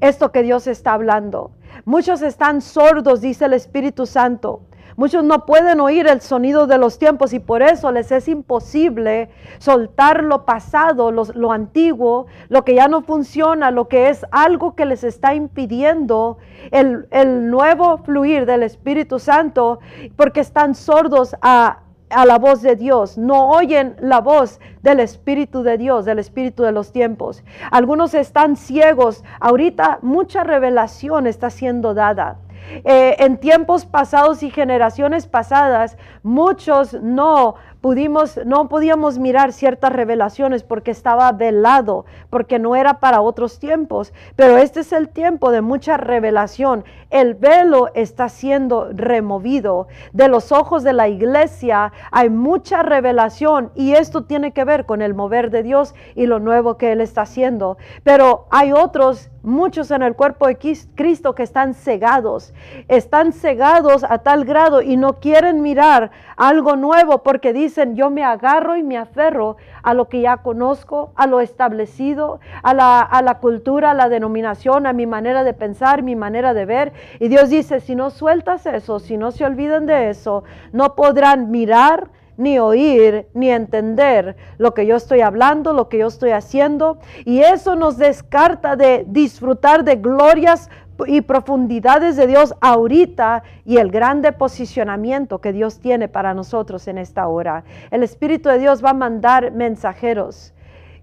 esto 0.00 0.32
que 0.32 0.42
Dios 0.42 0.66
está 0.66 0.92
hablando. 0.92 1.52
Muchos 1.84 2.22
están 2.22 2.60
sordos, 2.60 3.20
dice 3.20 3.46
el 3.46 3.52
Espíritu 3.52 4.06
Santo. 4.06 4.62
Muchos 4.96 5.24
no 5.24 5.46
pueden 5.46 5.80
oír 5.80 6.06
el 6.06 6.20
sonido 6.20 6.66
de 6.66 6.76
los 6.76 6.98
tiempos 6.98 7.32
y 7.32 7.38
por 7.38 7.62
eso 7.62 7.90
les 7.90 8.12
es 8.12 8.28
imposible 8.28 9.30
soltar 9.58 10.22
lo 10.24 10.44
pasado, 10.44 11.10
lo, 11.10 11.52
antiguo, 11.52 12.26
lo 12.48 12.64
que 12.64 12.74
ya 12.74 12.86
no 12.86 13.00
funciona, 13.00 13.70
lo 13.70 13.88
que 13.88 14.10
es 14.10 14.26
algo 14.30 14.74
que 14.74 14.84
les 14.84 15.02
está 15.02 15.34
impidiendo 15.34 16.36
el, 16.70 17.08
el 17.12 17.48
nuevo 17.48 17.98
fluir 17.98 18.44
del 18.44 18.62
Espíritu 18.62 19.18
Santo 19.18 19.78
porque 20.16 20.40
están 20.40 20.74
sordos 20.74 21.34
a 21.40 21.78
a 22.10 22.26
la 22.26 22.38
voz 22.38 22.60
de 22.62 22.76
Dios, 22.76 23.16
no 23.16 23.48
oyen 23.50 23.96
la 24.00 24.20
voz 24.20 24.60
del 24.82 25.00
Espíritu 25.00 25.62
de 25.62 25.78
Dios, 25.78 26.04
del 26.04 26.18
Espíritu 26.18 26.62
de 26.62 26.72
los 26.72 26.92
tiempos. 26.92 27.42
Algunos 27.70 28.14
están 28.14 28.56
ciegos. 28.56 29.24
Ahorita 29.40 29.98
mucha 30.02 30.44
revelación 30.44 31.26
está 31.26 31.50
siendo 31.50 31.94
dada. 31.94 32.38
Eh, 32.84 33.16
en 33.18 33.38
tiempos 33.38 33.84
pasados 33.86 34.42
y 34.42 34.50
generaciones 34.50 35.26
pasadas, 35.26 35.96
muchos 36.22 36.94
no 36.94 37.56
pudimos, 37.80 38.38
no 38.44 38.68
podíamos 38.68 39.18
mirar 39.18 39.52
ciertas 39.52 39.92
revelaciones 39.92 40.62
porque 40.62 40.90
estaba 40.90 41.30
velado, 41.32 42.04
porque 42.28 42.58
no 42.58 42.76
era 42.76 43.00
para 43.00 43.20
otros 43.20 43.58
tiempos. 43.58 44.12
Pero 44.36 44.58
este 44.58 44.80
es 44.80 44.92
el 44.92 45.08
tiempo 45.08 45.50
de 45.50 45.60
mucha 45.60 45.96
revelación. 45.96 46.84
El 47.10 47.34
velo 47.34 47.88
está 47.94 48.28
siendo 48.28 48.90
removido. 48.92 49.88
De 50.12 50.28
los 50.28 50.52
ojos 50.52 50.82
de 50.82 50.92
la 50.92 51.08
iglesia 51.08 51.92
hay 52.10 52.30
mucha 52.30 52.82
revelación 52.82 53.72
y 53.74 53.92
esto 53.92 54.24
tiene 54.24 54.52
que 54.52 54.64
ver 54.64 54.86
con 54.86 55.02
el 55.02 55.14
mover 55.14 55.50
de 55.50 55.62
Dios 55.62 55.94
y 56.14 56.26
lo 56.26 56.38
nuevo 56.38 56.76
que 56.76 56.92
Él 56.92 57.00
está 57.00 57.22
haciendo. 57.22 57.78
Pero 58.04 58.46
hay 58.50 58.72
otros 58.72 59.30
muchos 59.42 59.90
en 59.90 60.02
el 60.02 60.14
cuerpo 60.14 60.46
de 60.46 60.58
Cristo 60.94 61.34
que 61.34 61.42
están 61.42 61.74
cegados, 61.74 62.52
están 62.88 63.32
cegados 63.32 64.04
a 64.04 64.18
tal 64.18 64.44
grado 64.44 64.82
y 64.82 64.96
no 64.96 65.14
quieren 65.14 65.62
mirar 65.62 66.10
algo 66.36 66.76
nuevo 66.76 67.22
porque 67.22 67.52
dicen, 67.70 67.94
yo 67.94 68.10
me 68.10 68.24
agarro 68.24 68.76
y 68.76 68.82
me 68.82 68.98
aferro 68.98 69.56
a 69.82 69.94
lo 69.94 70.08
que 70.08 70.20
ya 70.20 70.38
conozco, 70.38 71.12
a 71.14 71.26
lo 71.26 71.40
establecido, 71.40 72.40
a 72.62 72.74
la, 72.74 73.00
a 73.00 73.22
la 73.22 73.38
cultura, 73.38 73.92
a 73.92 73.94
la 73.94 74.08
denominación, 74.08 74.86
a 74.86 74.92
mi 74.92 75.06
manera 75.06 75.44
de 75.44 75.54
pensar, 75.54 76.02
mi 76.02 76.16
manera 76.16 76.52
de 76.52 76.66
ver. 76.66 76.92
Y 77.20 77.28
Dios 77.28 77.48
dice, 77.48 77.80
si 77.80 77.94
no 77.94 78.10
sueltas 78.10 78.66
eso, 78.66 78.98
si 78.98 79.16
no 79.16 79.30
se 79.30 79.44
olvidan 79.44 79.86
de 79.86 80.10
eso, 80.10 80.42
no 80.72 80.96
podrán 80.96 81.50
mirar 81.50 82.10
ni 82.36 82.58
oír, 82.58 83.28
ni 83.34 83.50
entender 83.50 84.34
lo 84.56 84.72
que 84.72 84.86
yo 84.86 84.96
estoy 84.96 85.20
hablando, 85.20 85.74
lo 85.74 85.88
que 85.88 85.98
yo 85.98 86.06
estoy 86.06 86.30
haciendo. 86.30 86.98
Y 87.24 87.40
eso 87.40 87.76
nos 87.76 87.98
descarta 87.98 88.76
de 88.76 89.04
disfrutar 89.06 89.84
de 89.84 89.96
glorias 89.96 90.70
y 91.06 91.20
profundidades 91.20 92.16
de 92.16 92.26
Dios 92.26 92.54
ahorita 92.60 93.42
y 93.64 93.78
el 93.78 93.90
grande 93.90 94.32
posicionamiento 94.32 95.40
que 95.40 95.52
Dios 95.52 95.80
tiene 95.80 96.08
para 96.08 96.34
nosotros 96.34 96.88
en 96.88 96.98
esta 96.98 97.26
hora. 97.28 97.64
El 97.90 98.02
Espíritu 98.02 98.48
de 98.48 98.58
Dios 98.58 98.84
va 98.84 98.90
a 98.90 98.94
mandar 98.94 99.52
mensajeros 99.52 100.52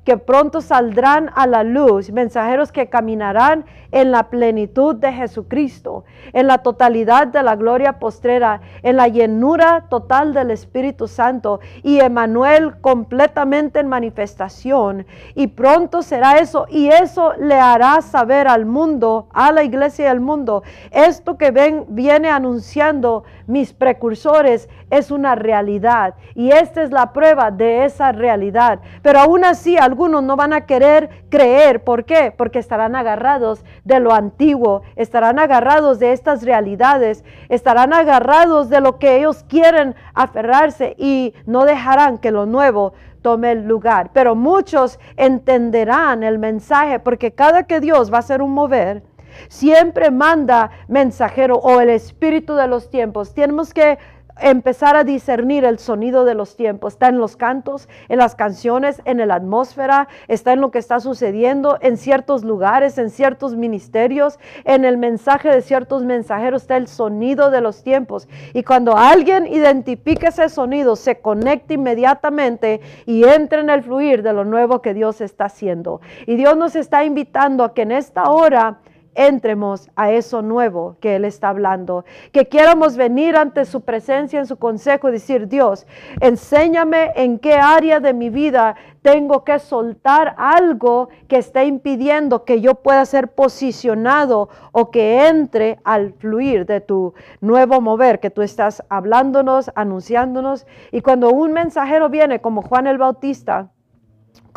que 0.07 0.15
pronto 0.15 0.61
saldrán 0.61 1.31
a 1.35 1.47
la 1.47 1.65
luz, 1.65 2.13
mensajeros 2.13 2.71
que 2.71 2.87
caminarán 2.87 3.65
en 3.91 4.11
la 4.11 4.29
plenitud 4.29 4.95
de 4.95 5.11
Jesucristo, 5.11 6.05
en 6.31 6.47
la 6.47 6.59
totalidad 6.59 7.27
de 7.27 7.43
la 7.43 7.57
gloria 7.57 7.99
postrera, 7.99 8.61
en 8.83 8.95
la 8.95 9.09
llenura 9.09 9.87
total 9.89 10.33
del 10.33 10.51
Espíritu 10.51 11.09
Santo 11.09 11.59
y 11.83 11.99
Emanuel 11.99 12.79
completamente 12.79 13.81
en 13.81 13.89
manifestación. 13.89 15.05
Y 15.35 15.47
pronto 15.47 16.01
será 16.01 16.37
eso 16.37 16.67
y 16.69 16.87
eso 16.87 17.33
le 17.37 17.55
hará 17.55 18.01
saber 18.01 18.47
al 18.47 18.65
mundo, 18.65 19.27
a 19.33 19.51
la 19.51 19.63
iglesia 19.63 20.05
y 20.05 20.07
al 20.07 20.21
mundo, 20.21 20.63
esto 20.91 21.37
que 21.37 21.51
ven, 21.51 21.83
viene 21.89 22.29
anunciando 22.29 23.25
mis 23.45 23.73
precursores 23.73 24.69
es 24.89 25.11
una 25.11 25.35
realidad 25.35 26.15
y 26.35 26.51
esta 26.51 26.81
es 26.83 26.91
la 26.91 27.13
prueba 27.13 27.51
de 27.51 27.85
esa 27.85 28.11
realidad. 28.11 28.79
Pero 29.01 29.19
aún 29.19 29.43
así 29.43 29.77
no 29.97 30.35
van 30.35 30.53
a 30.53 30.65
querer 30.65 31.25
creer. 31.29 31.83
¿Por 31.83 32.05
qué? 32.05 32.33
Porque 32.35 32.59
estarán 32.59 32.95
agarrados 32.95 33.65
de 33.83 33.99
lo 33.99 34.13
antiguo, 34.13 34.83
estarán 34.95 35.39
agarrados 35.39 35.99
de 35.99 36.11
estas 36.11 36.43
realidades, 36.43 37.23
estarán 37.49 37.93
agarrados 37.93 38.69
de 38.69 38.79
lo 38.79 38.99
que 38.99 39.17
ellos 39.17 39.43
quieren 39.49 39.95
aferrarse 40.13 40.95
y 40.97 41.33
no 41.45 41.65
dejarán 41.65 42.19
que 42.19 42.31
lo 42.31 42.45
nuevo 42.45 42.93
tome 43.21 43.51
el 43.51 43.67
lugar. 43.67 44.11
Pero 44.13 44.35
muchos 44.35 44.99
entenderán 45.15 46.23
el 46.23 46.39
mensaje 46.39 46.99
porque 46.99 47.31
cada 47.31 47.63
que 47.63 47.79
Dios 47.79 48.11
va 48.11 48.17
a 48.17 48.19
hacer 48.19 48.41
un 48.41 48.51
mover, 48.51 49.03
siempre 49.49 50.11
manda 50.11 50.71
mensajero 50.87 51.57
o 51.57 51.79
el 51.81 51.89
espíritu 51.89 52.55
de 52.55 52.67
los 52.67 52.89
tiempos. 52.89 53.33
Tenemos 53.33 53.73
que 53.73 53.97
empezar 54.39 54.95
a 54.95 55.03
discernir 55.03 55.65
el 55.65 55.79
sonido 55.79 56.25
de 56.25 56.35
los 56.35 56.55
tiempos. 56.55 56.93
Está 56.93 57.07
en 57.07 57.17
los 57.17 57.37
cantos, 57.37 57.89
en 58.09 58.17
las 58.19 58.35
canciones, 58.35 59.01
en 59.05 59.25
la 59.27 59.35
atmósfera, 59.35 60.07
está 60.27 60.53
en 60.53 60.61
lo 60.61 60.71
que 60.71 60.79
está 60.79 60.99
sucediendo 60.99 61.77
en 61.81 61.97
ciertos 61.97 62.43
lugares, 62.43 62.97
en 62.97 63.09
ciertos 63.09 63.55
ministerios, 63.55 64.39
en 64.63 64.85
el 64.85 64.97
mensaje 64.97 65.49
de 65.49 65.61
ciertos 65.61 66.03
mensajeros 66.03 66.63
está 66.63 66.77
el 66.77 66.87
sonido 66.87 67.51
de 67.51 67.61
los 67.61 67.83
tiempos. 67.83 68.27
Y 68.53 68.63
cuando 68.63 68.97
alguien 68.97 69.47
identifica 69.47 70.29
ese 70.29 70.49
sonido, 70.49 70.95
se 70.95 71.19
conecta 71.19 71.73
inmediatamente 71.73 72.81
y 73.05 73.23
entra 73.23 73.61
en 73.61 73.69
el 73.69 73.83
fluir 73.83 74.23
de 74.23 74.33
lo 74.33 74.45
nuevo 74.45 74.81
que 74.81 74.93
Dios 74.93 75.21
está 75.21 75.45
haciendo. 75.45 76.01
Y 76.25 76.35
Dios 76.35 76.57
nos 76.57 76.75
está 76.75 77.03
invitando 77.03 77.63
a 77.63 77.73
que 77.73 77.83
en 77.83 77.91
esta 77.91 78.29
hora 78.29 78.79
entremos 79.17 79.89
a 79.95 80.11
eso 80.11 80.41
nuevo 80.41 80.95
que 81.01 81.15
Él 81.15 81.25
está 81.25 81.49
hablando. 81.49 82.05
Que 82.31 82.47
quieramos 82.47 82.95
venir 82.95 83.35
ante 83.35 83.65
su 83.65 83.81
presencia, 83.81 84.39
en 84.39 84.45
su 84.45 84.57
consejo 84.57 85.09
y 85.09 85.13
decir, 85.13 85.47
Dios, 85.47 85.87
enséñame 86.21 87.11
en 87.15 87.39
qué 87.39 87.55
área 87.55 87.99
de 87.99 88.13
mi 88.13 88.29
vida 88.29 88.75
tengo 89.01 89.43
que 89.43 89.57
soltar 89.57 90.35
algo 90.37 91.09
que 91.27 91.37
esté 91.37 91.65
impidiendo 91.65 92.45
que 92.45 92.61
yo 92.61 92.75
pueda 92.75 93.05
ser 93.05 93.29
posicionado 93.29 94.49
o 94.71 94.91
que 94.91 95.27
entre 95.27 95.79
al 95.83 96.13
fluir 96.13 96.65
de 96.65 96.81
tu 96.81 97.13
nuevo 97.41 97.81
mover 97.81 98.19
que 98.19 98.29
tú 98.29 98.41
estás 98.41 98.83
hablándonos, 98.89 99.71
anunciándonos. 99.75 100.67
Y 100.91 101.01
cuando 101.01 101.31
un 101.31 101.53
mensajero 101.53 102.09
viene 102.09 102.39
como 102.39 102.61
Juan 102.61 102.85
el 102.85 102.97
Bautista, 102.97 103.71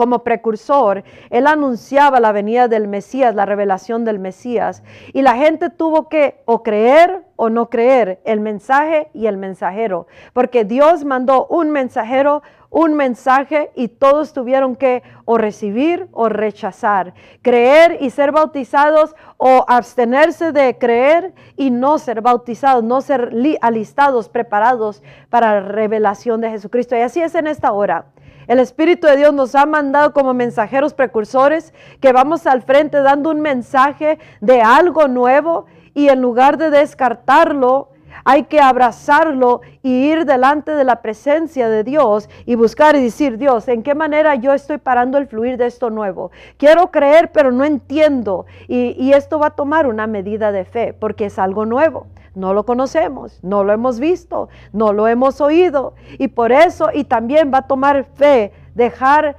como 0.01 0.25
precursor, 0.25 1.05
él 1.29 1.47
anunciaba 1.47 2.21
la 2.21 2.33
venida 2.33 2.69
del 2.69 2.89
Mesías, 2.89 3.35
la 3.35 3.45
revelación 3.45 4.07
del 4.07 4.19
Mesías. 4.19 4.83
Y 5.13 5.21
la 5.21 5.37
gente 5.37 5.69
tuvo 5.69 6.09
que 6.09 6.41
o 6.47 6.63
creer 6.63 7.27
o 7.37 7.51
no 7.51 7.69
creer 7.69 8.19
el 8.25 8.41
mensaje 8.41 9.11
y 9.13 9.27
el 9.27 9.37
mensajero, 9.37 10.07
porque 10.33 10.65
Dios 10.65 11.05
mandó 11.05 11.47
un 11.49 11.71
mensajero, 11.71 12.43
un 12.71 12.95
mensaje 12.95 13.73
y 13.75 13.89
todos 13.89 14.33
tuvieron 14.33 14.75
que 14.75 15.03
o 15.27 15.37
recibir 15.37 16.09
o 16.13 16.31
rechazar, 16.31 17.13
creer 17.43 17.99
y 18.01 18.09
ser 18.09 18.33
bautizados 18.33 19.15
o 19.37 19.67
abstenerse 19.69 20.53
de 20.53 20.79
creer 20.79 21.35
y 21.59 21.71
no 21.71 21.99
ser 21.99 22.23
bautizados, 22.23 22.85
no 22.85 23.03
ser 23.03 23.33
alistados, 23.61 24.31
preparados 24.31 25.03
para 25.29 25.61
la 25.61 25.69
revelación 25.69 26.41
de 26.41 26.49
Jesucristo. 26.49 26.97
Y 26.97 27.01
así 27.01 27.21
es 27.21 27.35
en 27.35 27.49
esta 27.49 27.73
hora. 27.73 28.07
El 28.51 28.59
Espíritu 28.59 29.07
de 29.07 29.17
Dios 29.17 29.33
nos 29.33 29.55
ha 29.55 29.65
mandado 29.65 30.13
como 30.13 30.35
mensajeros 30.35 30.93
precursores 30.93 31.73
que 32.01 32.13
vamos 32.13 32.49
al 32.49 32.63
frente 32.63 33.01
dando 33.01 33.31
un 33.31 33.41
mensaje 33.41 34.19
de 34.41 34.61
algo 34.61 35.07
nuevo 35.07 35.67
y 35.95 36.09
en 36.09 36.21
lugar 36.21 36.59
de 36.59 36.69
descartarlo, 36.71 37.91
hay 38.31 38.45
que 38.45 38.61
abrazarlo 38.61 39.61
y 39.83 39.91
ir 39.91 40.25
delante 40.25 40.71
de 40.71 40.85
la 40.85 41.03
presencia 41.03 41.69
de 41.69 41.83
Dios 41.83 42.31
y 42.47 42.55
buscar 42.55 42.95
y 42.95 43.03
decir, 43.03 43.39
Dios, 43.39 43.67
¿en 43.67 43.83
qué 43.83 43.97
manera 43.97 44.37
yo 44.37 44.53
estoy 44.53 44.79
parando 44.79 45.19
el 45.19 45.27
fluir 45.27 45.57
de 45.57 45.67
esto 45.67 45.91
nuevo? 45.91 46.31
Quiero 46.57 46.93
creer, 46.93 47.33
pero 47.33 47.51
no 47.51 47.65
entiendo. 47.65 48.47
Y, 48.69 48.95
y 49.03 49.15
esto 49.15 49.41
va 49.41 49.49
a 49.49 49.57
tomar 49.57 49.89
una 49.89 50.07
medida 50.07 50.53
de 50.53 50.65
fe 50.65 50.93
porque 50.93 51.25
es 51.25 51.41
algo 51.41 51.67
nuevo. 51.67 52.07
No 52.37 52.55
lo 52.55 52.65
conocemos, 52.65 53.41
no 53.43 53.65
lo 53.65 53.73
hemos 53.73 53.99
visto, 53.99 54.49
no 54.73 54.93
lo 54.93 55.09
hemos 55.09 55.41
oído. 55.41 55.95
Y 56.17 56.29
por 56.29 56.53
eso, 56.53 56.91
y 56.95 57.03
también 57.03 57.51
va 57.53 57.59
a 57.59 57.67
tomar 57.67 58.05
fe, 58.15 58.53
dejar, 58.77 59.35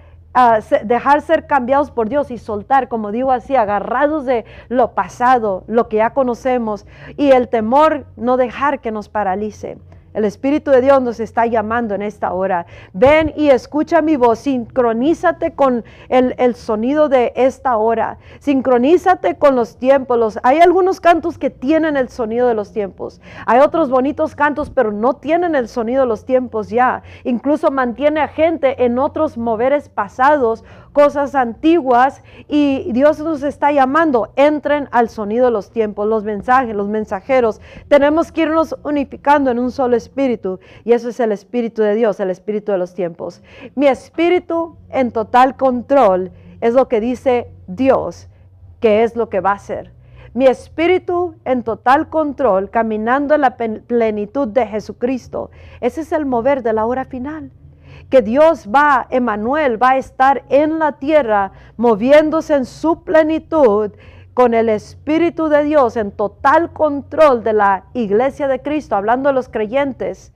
dejar 0.84 1.22
ser 1.22 1.46
cambiados 1.48 1.92
por 1.92 2.10
Dios 2.10 2.32
y 2.32 2.38
soltar, 2.38 2.88
como 2.88 3.12
digo 3.12 3.32
así, 3.32 3.56
agarrados 3.56 4.26
de 4.26 4.46
lo 4.70 4.94
pasado, 4.94 5.64
lo 5.68 5.90
que 5.90 5.98
ya 5.98 6.12
conocemos. 6.12 6.86
Y 7.18 7.32
el 7.32 7.50
temor, 7.50 8.06
no 8.16 8.38
dejar 8.38 8.80
que 8.80 8.92
nos 8.92 9.10
paralice. 9.10 9.78
El 10.14 10.26
Espíritu 10.26 10.72
de 10.72 10.82
Dios 10.82 11.02
nos 11.02 11.20
está 11.20 11.46
llamando 11.46 11.96
en 11.96 12.02
esta 12.02 12.34
hora. 12.34 12.66
Ven 12.94 13.34
y 13.38 13.50
escucha 13.50 14.02
mi 14.02 14.18
voz. 14.18 14.40
Sincronízate 14.40 15.54
con 15.54 15.86
el, 16.10 16.56
sonido 16.56 17.08
de 17.08 17.32
esta 17.36 17.78
hora. 17.78 18.18
Sincronízate 18.40 19.38
con 19.38 19.56
los 19.56 19.78
tiempos. 19.78 20.40
hay 20.44 20.60
algunos 20.60 21.00
cantos 21.00 21.38
que 21.38 21.50
tienen 21.50 21.96
el 21.96 22.10
sonido 22.10 22.48
de 22.48 22.54
los 22.54 22.74
tiempos. 22.74 23.22
Hay 23.46 23.60
otros 23.60 23.90
bonitos 23.90 24.36
cantos, 24.36 24.70
pero 24.70 24.92
no 24.92 25.14
tienen 25.14 25.56
el 25.56 25.68
sonido 25.68 26.02
de 26.02 26.08
los 26.08 26.26
tiempos 26.26 26.70
ya. 26.70 27.04
Incluso 27.24 27.72
mantiene 27.72 28.20
a 28.20 28.28
gente 28.28 28.84
en 28.84 29.00
otros 29.00 29.38
moveres 29.38 29.90
pasados 29.90 30.64
cosas 30.94 31.36
antiguas 31.36 32.22
y 32.48 32.92
Dios 32.92 33.20
nos 33.20 33.44
está 33.44 33.72
llamando, 33.72 34.34
entren 34.36 34.90
al 34.92 35.10
sonido 35.10 35.46
de 35.46 35.52
los 35.52 35.72
tiempos, 35.72 36.08
los 36.08 36.24
mensajes, 36.24 36.76
los 36.76 36.88
mensajeros. 36.88 37.62
Tenemos 37.88 38.32
que 38.32 38.42
irnos 38.42 38.76
unificando 38.84 39.52
en 39.52 39.60
un 39.60 39.72
solo 39.72 39.96
espíritu 39.96 40.60
y 40.84 40.94
eso 40.94 41.10
es 41.10 41.20
el 41.20 41.32
espíritu 41.32 41.82
de 41.82 41.96
Dios, 41.96 42.20
el 42.20 42.30
espíritu 42.30 42.72
de 42.72 42.78
los 42.78 42.94
tiempos. 42.94 43.42
Mi 43.76 43.88
espíritu 43.88 44.78
en 44.90 45.12
total 45.12 45.56
control 45.56 46.32
es 46.60 46.74
lo 46.74 46.88
que 46.88 47.00
dice 47.00 47.50
Dios, 47.68 48.28
que 48.80 49.04
es 49.04 49.16
lo 49.16 49.30
que 49.30 49.40
va 49.40 49.52
a 49.52 49.56
hacer. 49.56 49.94
mi 50.34 50.48
espíritu 50.48 51.36
en 51.44 51.64
total 51.64 52.08
control, 52.08 52.70
caminando 52.70 53.36
en 53.36 53.42
la 53.42 53.58
plenitud 53.58 54.48
de 54.48 54.66
Jesucristo. 54.66 55.52
Ese 55.82 56.02
es 56.02 56.12
el 56.14 56.26
mover 56.26 56.64
de 56.64 56.72
la 56.72 56.86
hora 56.86 57.04
final. 57.04 57.52
Que 58.12 58.22
Dios 58.22 58.68
va, 58.68 59.08
Emanuel, 59.10 59.82
va 59.82 59.92
a 59.92 59.98
estar 59.98 60.44
en 60.50 60.78
la 60.78 60.92
tierra, 61.00 61.54
moviéndose 61.78 62.54
en 62.54 62.66
su 62.66 63.04
plenitud 63.04 63.92
con 64.34 64.54
el 64.54 64.68
Espíritu 64.70 65.48
de 65.48 65.64
Dios 65.64 65.96
en 65.96 66.12
total 66.12 66.74
control 66.74 67.44
de 67.44 67.54
la 67.54 67.86
iglesia 67.94 68.48
de 68.50 68.62
Cristo, 68.62 68.96
hablando 68.96 69.30
de 69.30 69.34
los 69.34 69.48
creyentes, 69.48 70.34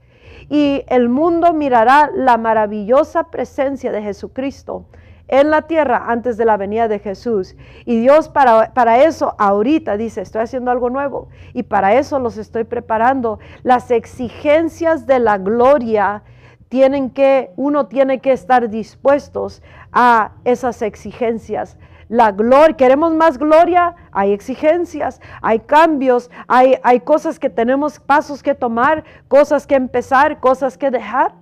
y 0.48 0.84
el 0.88 1.10
mundo 1.10 1.52
mirará 1.52 2.10
la 2.14 2.38
maravillosa 2.38 3.30
presencia 3.30 3.92
de 3.92 4.02
Jesucristo 4.02 4.86
en 5.28 5.50
la 5.50 5.62
tierra 5.62 6.06
antes 6.08 6.38
de 6.38 6.46
la 6.46 6.56
venida 6.56 6.88
de 6.88 6.98
Jesús. 6.98 7.56
Y 7.84 8.00
Dios 8.00 8.30
para, 8.30 8.72
para, 8.72 9.02
eso 9.04 9.34
ahorita 9.38 9.98
dice, 9.98 10.22
estoy 10.22 10.42
haciendo 10.42 10.70
algo 10.70 10.88
nuevo 10.88 11.28
y 11.52 11.64
para 11.64 11.94
eso 11.94 12.18
los 12.20 12.38
estoy 12.38 12.64
preparando. 12.64 13.38
Las 13.64 13.90
exigencias 13.90 15.06
de 15.06 15.18
la 15.18 15.36
gloria 15.36 16.22
tienen 16.68 17.10
que, 17.10 17.50
uno 17.56 17.86
tiene 17.86 18.20
que 18.20 18.32
estar 18.32 18.68
dispuestos 18.68 19.62
a 19.92 20.32
esas 20.44 20.82
exigencias. 20.82 21.78
La 22.08 22.30
gloria, 22.30 22.76
queremos 22.76 23.14
más 23.14 23.38
gloria, 23.38 23.96
hay 24.12 24.32
exigencias, 24.32 25.20
hay 25.42 25.60
cambios, 25.60 26.30
hay, 26.46 26.76
hay 26.82 27.00
cosas 27.00 27.38
que 27.38 27.50
tenemos, 27.50 27.98
pasos 27.98 28.42
que 28.42 28.54
tomar, 28.54 29.04
cosas 29.26 29.66
que 29.66 29.74
empezar, 29.74 30.38
cosas 30.38 30.78
que 30.78 30.90
dejar. 30.90 31.34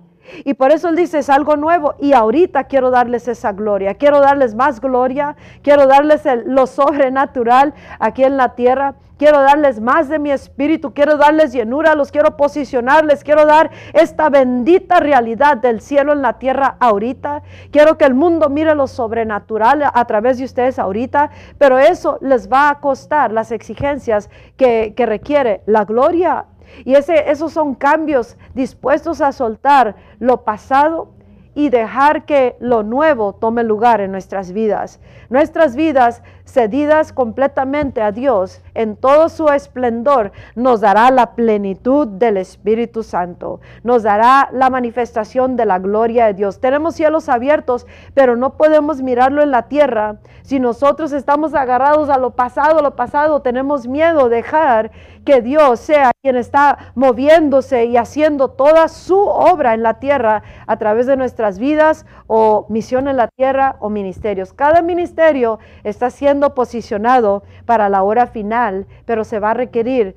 Y 0.43 0.53
por 0.55 0.71
eso 0.71 0.89
Él 0.89 0.95
dice, 0.95 1.19
es 1.19 1.29
algo 1.29 1.55
nuevo. 1.55 1.95
Y 1.99 2.13
ahorita 2.13 2.65
quiero 2.65 2.89
darles 2.91 3.27
esa 3.27 3.51
gloria. 3.51 3.95
Quiero 3.95 4.19
darles 4.19 4.55
más 4.55 4.81
gloria. 4.81 5.35
Quiero 5.61 5.87
darles 5.87 6.23
lo 6.45 6.67
sobrenatural 6.67 7.73
aquí 7.99 8.23
en 8.23 8.37
la 8.37 8.55
tierra. 8.55 8.95
Quiero 9.17 9.39
darles 9.41 9.79
más 9.79 10.09
de 10.09 10.19
mi 10.19 10.31
espíritu. 10.31 10.93
Quiero 10.93 11.17
darles 11.17 11.53
llenura. 11.53 11.95
Los 11.95 12.11
quiero 12.11 12.35
posicionarles. 12.35 13.23
Quiero 13.23 13.45
dar 13.45 13.71
esta 13.93 14.29
bendita 14.29 14.99
realidad 14.99 15.57
del 15.57 15.79
cielo 15.79 16.13
en 16.13 16.21
la 16.21 16.33
tierra 16.33 16.75
ahorita. 16.79 17.43
Quiero 17.71 17.97
que 17.97 18.05
el 18.05 18.13
mundo 18.13 18.49
mire 18.49 18.75
lo 18.75 18.87
sobrenatural 18.87 19.83
a 19.93 20.05
través 20.05 20.37
de 20.37 20.45
ustedes 20.45 20.79
ahorita. 20.79 21.29
Pero 21.57 21.79
eso 21.79 22.17
les 22.21 22.51
va 22.51 22.69
a 22.69 22.79
costar 22.79 23.31
las 23.31 23.51
exigencias 23.51 24.29
que, 24.57 24.93
que 24.95 25.05
requiere 25.05 25.61
la 25.65 25.85
gloria 25.85 26.45
y 26.83 26.95
ese, 26.95 27.29
esos 27.29 27.53
son 27.53 27.75
cambios 27.75 28.37
dispuestos 28.53 29.21
a 29.21 29.31
soltar 29.31 29.95
lo 30.19 30.43
pasado 30.43 31.09
y 31.55 31.69
dejar 31.69 32.25
que 32.25 32.57
lo 32.59 32.83
nuevo 32.83 33.33
tome 33.33 33.63
lugar 33.63 34.01
en 34.01 34.11
nuestras 34.11 34.51
vidas. 34.51 34.99
Nuestras 35.29 35.75
vidas 35.75 36.21
cedidas 36.45 37.11
completamente 37.11 38.01
a 38.01 38.11
Dios 38.11 38.61
en 38.75 38.95
todo 38.97 39.29
su 39.29 39.47
esplendor, 39.49 40.31
nos 40.55 40.81
dará 40.81 41.09
la 41.11 41.33
plenitud 41.33 42.07
del 42.07 42.37
Espíritu 42.37 43.03
Santo, 43.03 43.61
nos 43.83 44.03
dará 44.03 44.49
la 44.51 44.69
manifestación 44.69 45.55
de 45.55 45.65
la 45.65 45.79
gloria 45.79 46.27
de 46.27 46.33
Dios. 46.33 46.59
Tenemos 46.59 46.95
cielos 46.95 47.29
abiertos, 47.29 47.87
pero 48.13 48.35
no 48.35 48.57
podemos 48.57 49.01
mirarlo 49.01 49.41
en 49.41 49.51
la 49.51 49.63
tierra. 49.63 50.17
Si 50.43 50.59
nosotros 50.59 51.13
estamos 51.13 51.53
agarrados 51.55 52.09
a 52.09 52.17
lo 52.17 52.31
pasado, 52.31 52.81
lo 52.81 52.95
pasado, 52.95 53.41
tenemos 53.41 53.87
miedo 53.87 54.29
de 54.29 54.35
dejar 54.35 54.91
que 55.25 55.41
Dios 55.41 55.79
sea 55.79 56.11
quien 56.21 56.37
está 56.37 56.93
moviéndose 56.95 57.85
y 57.85 57.97
haciendo 57.97 58.49
toda 58.49 58.87
su 58.87 59.17
obra 59.19 59.73
en 59.73 59.83
la 59.83 59.95
tierra 59.95 60.43
a 60.67 60.77
través 60.77 61.07
de 61.07 61.17
nuestras 61.17 61.59
vidas 61.59 62.05
o 62.27 62.65
misión 62.69 63.07
en 63.07 63.17
la 63.17 63.27
tierra 63.27 63.75
o 63.79 63.89
ministerios. 63.89 64.53
Cada 64.53 64.81
ministerio 64.81 65.59
está 65.83 66.09
siendo 66.09 66.53
posicionado 66.53 67.43
para 67.65 67.89
la 67.89 68.03
hora 68.03 68.27
final, 68.27 68.85
pero 69.05 69.23
se 69.23 69.39
va 69.39 69.51
a 69.51 69.55
requerir 69.55 70.15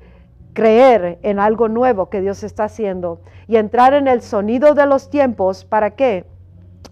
creer 0.53 1.19
en 1.21 1.39
algo 1.39 1.69
nuevo 1.69 2.09
que 2.09 2.21
Dios 2.21 2.43
está 2.43 2.65
haciendo 2.65 3.21
y 3.47 3.57
entrar 3.57 3.93
en 3.93 4.07
el 4.07 4.21
sonido 4.21 4.73
de 4.73 4.85
los 4.85 5.09
tiempos. 5.09 5.65
¿Para 5.65 5.91
qué? 5.91 6.25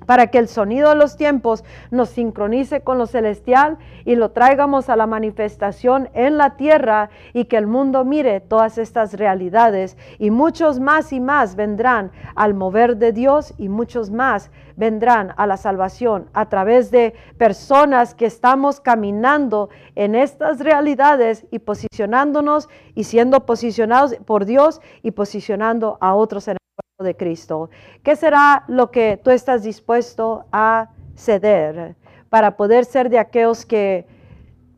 Para 0.07 0.27
que 0.27 0.39
el 0.39 0.47
sonido 0.47 0.89
de 0.89 0.95
los 0.95 1.17
tiempos 1.17 1.63
nos 1.91 2.09
sincronice 2.09 2.81
con 2.81 2.97
lo 2.97 3.05
celestial 3.05 3.77
y 4.05 4.15
lo 4.15 4.31
traigamos 4.31 4.89
a 4.89 4.95
la 4.95 5.05
manifestación 5.05 6.09
en 6.13 6.37
la 6.37 6.55
tierra 6.55 7.09
y 7.33 7.45
que 7.45 7.57
el 7.57 7.67
mundo 7.67 8.05
mire 8.05 8.39
todas 8.39 8.77
estas 8.77 9.13
realidades. 9.13 9.97
Y 10.17 10.31
muchos 10.31 10.79
más 10.79 11.11
y 11.11 11.19
más 11.19 11.55
vendrán 11.55 12.11
al 12.35 12.53
mover 12.53 12.97
de 12.97 13.11
Dios 13.11 13.53
y 13.57 13.69
muchos 13.69 14.09
más 14.09 14.49
vendrán 14.77 15.33
a 15.35 15.45
la 15.45 15.57
salvación 15.57 16.29
a 16.33 16.47
través 16.47 16.89
de 16.89 17.13
personas 17.37 18.15
que 18.15 18.27
estamos 18.27 18.79
caminando 18.79 19.69
en 19.95 20.15
estas 20.15 20.59
realidades 20.59 21.45
y 21.51 21.59
posicionándonos 21.59 22.69
y 22.95 23.03
siendo 23.03 23.45
posicionados 23.45 24.15
por 24.25 24.45
Dios 24.45 24.79
y 25.03 25.11
posicionando 25.11 25.97
a 25.99 26.13
otros 26.13 26.47
en 26.47 26.56
de 27.03 27.15
Cristo. 27.15 27.69
¿Qué 28.01 28.15
será 28.15 28.63
lo 28.67 28.89
que 28.89 29.19
tú 29.23 29.29
estás 29.29 29.61
dispuesto 29.61 30.45
a 30.51 30.89
ceder 31.15 31.95
para 32.29 32.57
poder 32.57 32.85
ser 32.85 33.09
de 33.09 33.19
aquellos 33.19 33.67
que 33.67 34.07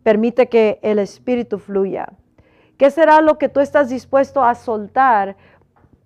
permite 0.03 0.49
que 0.49 0.79
el 0.82 0.99
Espíritu 0.99 1.60
fluya? 1.60 2.12
¿Qué 2.77 2.91
será 2.91 3.21
lo 3.21 3.38
que 3.38 3.47
tú 3.47 3.62
estás 3.62 3.88
dispuesto 3.88 4.43
a 4.43 4.55
soltar 4.55 5.38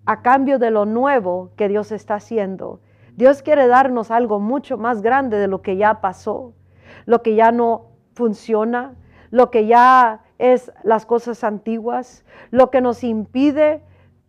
a 0.06 0.22
cambio 0.22 0.60
de 0.60 0.70
lo 0.70 0.86
nuevo 0.86 1.50
que 1.56 1.68
Dios 1.68 1.90
está 1.90 2.14
haciendo? 2.16 2.80
Dios 3.16 3.42
quiere 3.42 3.66
darnos 3.66 4.12
algo 4.12 4.38
mucho 4.38 4.78
más 4.78 5.02
grande 5.02 5.38
de 5.38 5.48
lo 5.48 5.62
que 5.62 5.76
ya 5.76 6.00
pasó, 6.00 6.52
lo 7.06 7.22
que 7.22 7.34
ya 7.34 7.50
no 7.50 7.86
funciona, 8.14 8.94
lo 9.30 9.50
que 9.50 9.66
ya 9.66 10.22
es 10.38 10.72
las 10.84 11.06
cosas 11.06 11.42
antiguas, 11.42 12.24
lo 12.52 12.70
que 12.70 12.80
nos 12.80 13.02
impide 13.02 13.82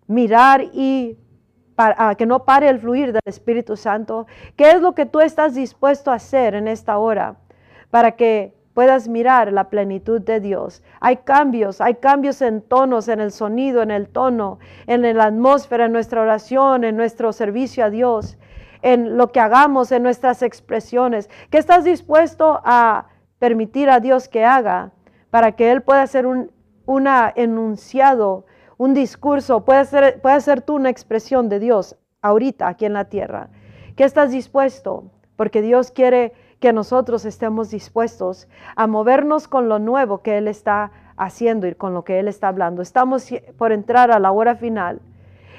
mirar 0.07 0.63
y 0.73 1.17
para 1.75 2.15
que 2.15 2.25
no 2.25 2.45
pare 2.45 2.69
el 2.69 2.79
fluir 2.79 3.11
del 3.11 3.21
Espíritu 3.25 3.75
Santo. 3.75 4.27
¿Qué 4.55 4.71
es 4.71 4.81
lo 4.81 4.95
que 4.95 5.05
tú 5.05 5.19
estás 5.19 5.55
dispuesto 5.55 6.11
a 6.11 6.15
hacer 6.15 6.55
en 6.55 6.67
esta 6.67 6.97
hora 6.97 7.35
para 7.91 8.11
que 8.11 8.55
puedas 8.73 9.07
mirar 9.07 9.51
la 9.51 9.69
plenitud 9.69 10.21
de 10.21 10.39
Dios? 10.39 10.83
Hay 10.99 11.17
cambios, 11.17 11.81
hay 11.81 11.95
cambios 11.95 12.41
en 12.41 12.61
tonos, 12.61 13.07
en 13.07 13.19
el 13.19 13.31
sonido, 13.31 13.81
en 13.81 13.91
el 13.91 14.07
tono, 14.07 14.59
en 14.87 15.17
la 15.17 15.25
atmósfera, 15.25 15.85
en 15.85 15.91
nuestra 15.91 16.21
oración, 16.21 16.83
en 16.83 16.95
nuestro 16.95 17.33
servicio 17.33 17.85
a 17.85 17.89
Dios, 17.89 18.37
en 18.81 19.17
lo 19.17 19.31
que 19.31 19.39
hagamos, 19.39 19.91
en 19.91 20.03
nuestras 20.03 20.41
expresiones. 20.41 21.29
¿Qué 21.49 21.57
estás 21.57 21.83
dispuesto 21.83 22.61
a 22.63 23.07
permitir 23.39 23.89
a 23.89 23.99
Dios 23.99 24.29
que 24.29 24.45
haga 24.45 24.91
para 25.29 25.53
que 25.53 25.71
Él 25.71 25.81
pueda 25.81 26.07
ser 26.07 26.25
un 26.25 26.55
una 26.85 27.31
enunciado 27.35 28.45
un 28.77 28.93
discurso, 28.93 29.65
puede 29.65 29.85
ser, 29.85 30.21
puede 30.21 30.41
ser 30.41 30.61
tú 30.61 30.75
una 30.75 30.89
expresión 30.89 31.49
de 31.49 31.59
Dios 31.59 31.95
ahorita 32.21 32.67
aquí 32.67 32.85
en 32.85 32.93
la 32.93 33.05
tierra. 33.05 33.49
¿Qué 33.95 34.03
estás 34.03 34.31
dispuesto? 34.31 35.11
Porque 35.35 35.61
Dios 35.61 35.91
quiere 35.91 36.33
que 36.59 36.73
nosotros 36.73 37.25
estemos 37.25 37.69
dispuestos 37.69 38.47
a 38.75 38.87
movernos 38.87 39.47
con 39.47 39.69
lo 39.69 39.79
nuevo 39.79 40.21
que 40.21 40.37
Él 40.37 40.47
está 40.47 40.91
haciendo 41.17 41.67
y 41.67 41.75
con 41.75 41.93
lo 41.93 42.03
que 42.03 42.19
Él 42.19 42.27
está 42.27 42.47
hablando. 42.47 42.81
Estamos 42.81 43.29
por 43.57 43.71
entrar 43.71 44.11
a 44.11 44.19
la 44.19 44.31
hora 44.31 44.55
final. 44.55 45.01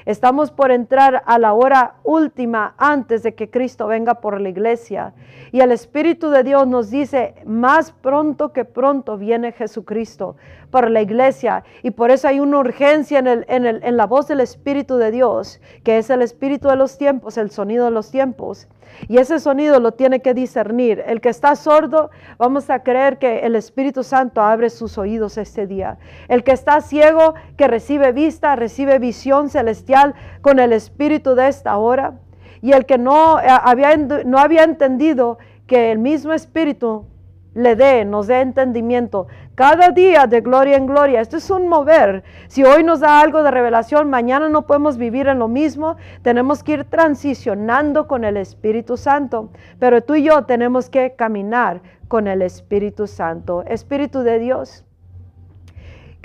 Estamos 0.07 0.51
por 0.51 0.71
entrar 0.71 1.21
a 1.25 1.37
la 1.37 1.53
hora 1.53 1.95
última 2.05 2.75
antes 2.77 3.23
de 3.23 3.35
que 3.35 3.49
Cristo 3.49 3.87
venga 3.87 4.21
por 4.21 4.39
la 4.39 4.47
iglesia. 4.47 5.13
Y 5.51 5.59
el 5.59 5.73
Espíritu 5.73 6.29
de 6.29 6.43
Dios 6.43 6.65
nos 6.65 6.89
dice, 6.89 7.35
más 7.45 7.91
pronto 7.91 8.53
que 8.53 8.63
pronto 8.63 9.17
viene 9.17 9.51
Jesucristo 9.51 10.37
por 10.71 10.89
la 10.89 11.01
iglesia. 11.01 11.65
Y 11.83 11.91
por 11.91 12.09
eso 12.09 12.29
hay 12.29 12.39
una 12.39 12.59
urgencia 12.59 13.19
en, 13.19 13.27
el, 13.27 13.45
en, 13.49 13.65
el, 13.65 13.83
en 13.83 13.97
la 13.97 14.05
voz 14.05 14.29
del 14.29 14.39
Espíritu 14.39 14.95
de 14.95 15.11
Dios, 15.11 15.59
que 15.83 15.97
es 15.97 16.09
el 16.09 16.21
Espíritu 16.21 16.69
de 16.69 16.77
los 16.77 16.97
tiempos, 16.97 17.37
el 17.37 17.51
sonido 17.51 17.83
de 17.83 17.91
los 17.91 18.09
tiempos. 18.09 18.69
Y 19.09 19.17
ese 19.17 19.39
sonido 19.39 19.79
lo 19.79 19.91
tiene 19.91 20.21
que 20.21 20.33
discernir. 20.33 21.03
El 21.05 21.19
que 21.19 21.29
está 21.29 21.55
sordo, 21.57 22.09
vamos 22.37 22.69
a 22.69 22.83
creer 22.83 23.19
que 23.19 23.39
el 23.39 23.55
Espíritu 23.55 24.03
Santo 24.03 24.41
abre 24.41 24.69
sus 24.69 24.97
oídos 24.97 25.37
este 25.37 25.67
día. 25.67 25.97
El 26.29 26.45
que 26.45 26.53
está 26.53 26.79
ciego, 26.79 27.35
que 27.57 27.67
recibe 27.67 28.13
vista, 28.13 28.55
recibe 28.55 28.99
visión 28.99 29.49
celestial 29.49 29.96
con 30.41 30.59
el 30.59 30.73
Espíritu 30.73 31.35
de 31.35 31.47
esta 31.47 31.77
hora. 31.77 32.19
Y 32.61 32.71
el 32.71 32.85
que 32.85 32.97
no 32.97 33.39
eh, 33.39 33.45
había, 33.49 33.95
no 33.97 34.37
había 34.39 34.63
entendido 34.63 35.37
que 35.67 35.91
el 35.91 35.99
mismo 35.99 36.33
Espíritu 36.33 37.05
le 37.53 37.75
dé, 37.75 38.05
nos 38.05 38.27
dé 38.27 38.41
entendimiento 38.41 39.27
cada 39.57 39.89
día 39.89 40.27
de 40.27 40.41
gloria 40.41 40.77
en 40.77 40.85
gloria. 40.85 41.19
Esto 41.19 41.37
es 41.37 41.49
un 41.49 41.67
mover. 41.67 42.23
Si 42.47 42.63
hoy 42.63 42.83
nos 42.83 42.99
da 42.99 43.19
algo 43.19 43.41
de 43.41 43.49
revelación, 43.49 44.07
mañana 44.07 44.49
no 44.49 44.67
podemos 44.67 44.99
vivir 44.99 45.27
en 45.27 45.39
lo 45.39 45.47
mismo. 45.47 45.97
Tenemos 46.21 46.63
que 46.63 46.73
ir 46.73 46.83
transicionando 46.83 48.07
con 48.07 48.23
el 48.23 48.37
Espíritu 48.37 48.97
Santo. 48.97 49.49
Pero 49.79 50.03
tú 50.03 50.13
y 50.13 50.21
yo 50.21 50.45
tenemos 50.45 50.91
que 50.91 51.15
caminar 51.15 51.81
con 52.07 52.27
el 52.27 52.43
Espíritu 52.43 53.07
Santo. 53.07 53.63
Espíritu 53.63 54.19
de 54.19 54.37
Dios. 54.37 54.85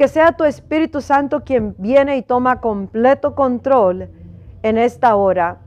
Que 0.03 0.09
sea 0.09 0.33
tu 0.33 0.43
Espíritu 0.43 1.01
Santo 1.01 1.45
quien 1.45 1.77
viene 1.79 2.17
y 2.17 2.23
toma 2.23 2.61
completo 2.61 3.37
control 3.37 4.09
en 4.65 4.77
esta 4.77 5.15
hora. 5.15 5.59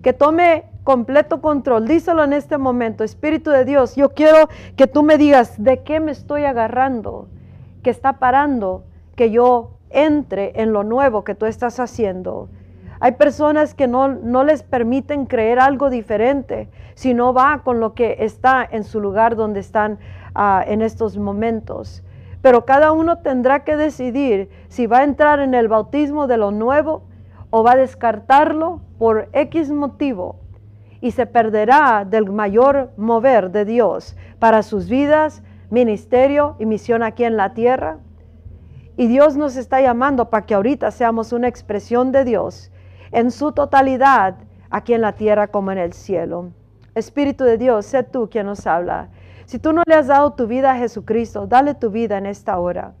Que 0.00 0.12
tome 0.12 0.66
completo 0.84 1.40
control. 1.40 1.88
Díselo 1.88 2.22
en 2.22 2.34
este 2.34 2.56
momento, 2.56 3.02
Espíritu 3.02 3.50
de 3.50 3.64
Dios, 3.64 3.96
yo 3.96 4.10
quiero 4.10 4.48
que 4.76 4.86
tú 4.86 5.02
me 5.02 5.18
digas 5.18 5.60
de 5.60 5.82
qué 5.82 5.98
me 5.98 6.12
estoy 6.12 6.44
agarrando 6.44 7.26
que 7.82 7.90
está 7.90 8.20
parando 8.20 8.84
que 9.16 9.32
yo 9.32 9.72
entre 9.90 10.52
en 10.62 10.72
lo 10.72 10.84
nuevo 10.84 11.24
que 11.24 11.34
tú 11.34 11.44
estás 11.44 11.80
haciendo. 11.80 12.48
Hay 13.00 13.10
personas 13.16 13.74
que 13.74 13.88
no, 13.88 14.06
no, 14.06 14.44
les 14.44 14.62
permiten 14.62 15.26
creer 15.26 15.58
algo 15.58 15.90
diferente 15.90 16.68
si 16.94 17.12
no 17.12 17.34
va 17.34 17.62
con 17.64 17.80
lo 17.80 17.92
que 17.94 18.18
está 18.20 18.64
en 18.70 18.84
su 18.84 19.00
lugar 19.00 19.34
donde 19.34 19.58
están 19.58 19.98
ah, 20.32 20.62
en 20.64 20.80
estos 20.80 21.18
momentos. 21.18 22.04
Pero 22.44 22.66
cada 22.66 22.92
uno 22.92 23.20
tendrá 23.20 23.64
que 23.64 23.74
decidir 23.74 24.50
si 24.68 24.86
va 24.86 24.98
a 24.98 25.04
entrar 25.04 25.40
en 25.40 25.54
el 25.54 25.66
bautismo 25.66 26.26
de 26.26 26.36
lo 26.36 26.50
nuevo 26.50 27.04
o 27.48 27.62
va 27.62 27.72
a 27.72 27.76
descartarlo 27.76 28.82
por 28.98 29.30
X 29.32 29.70
motivo 29.70 30.36
y 31.00 31.12
se 31.12 31.24
perderá 31.24 32.04
del 32.04 32.30
mayor 32.30 32.90
mover 32.98 33.50
de 33.50 33.64
Dios 33.64 34.14
para 34.40 34.62
sus 34.62 34.90
vidas, 34.90 35.42
ministerio 35.70 36.56
y 36.58 36.66
misión 36.66 37.02
aquí 37.02 37.24
en 37.24 37.38
la 37.38 37.54
tierra. 37.54 37.96
Y 38.98 39.06
Dios 39.06 39.38
nos 39.38 39.56
está 39.56 39.80
llamando 39.80 40.28
para 40.28 40.44
que 40.44 40.52
ahorita 40.52 40.90
seamos 40.90 41.32
una 41.32 41.48
expresión 41.48 42.12
de 42.12 42.26
Dios 42.26 42.70
en 43.10 43.30
su 43.30 43.52
totalidad, 43.52 44.34
aquí 44.68 44.92
en 44.92 45.00
la 45.00 45.12
tierra 45.12 45.46
como 45.46 45.72
en 45.72 45.78
el 45.78 45.94
cielo. 45.94 46.50
Espíritu 46.94 47.44
de 47.44 47.56
Dios, 47.56 47.86
sé 47.86 48.02
tú 48.02 48.28
quien 48.28 48.44
nos 48.44 48.66
habla. 48.66 49.08
Si 49.46 49.58
tú 49.58 49.72
no 49.72 49.82
le 49.86 49.94
has 49.94 50.06
dado 50.06 50.32
tu 50.32 50.46
vida 50.46 50.72
a 50.72 50.76
Jesucristo, 50.76 51.46
dale 51.46 51.74
tu 51.74 51.90
vida 51.90 52.16
en 52.16 52.26
esta 52.26 52.58
hora, 52.58 52.94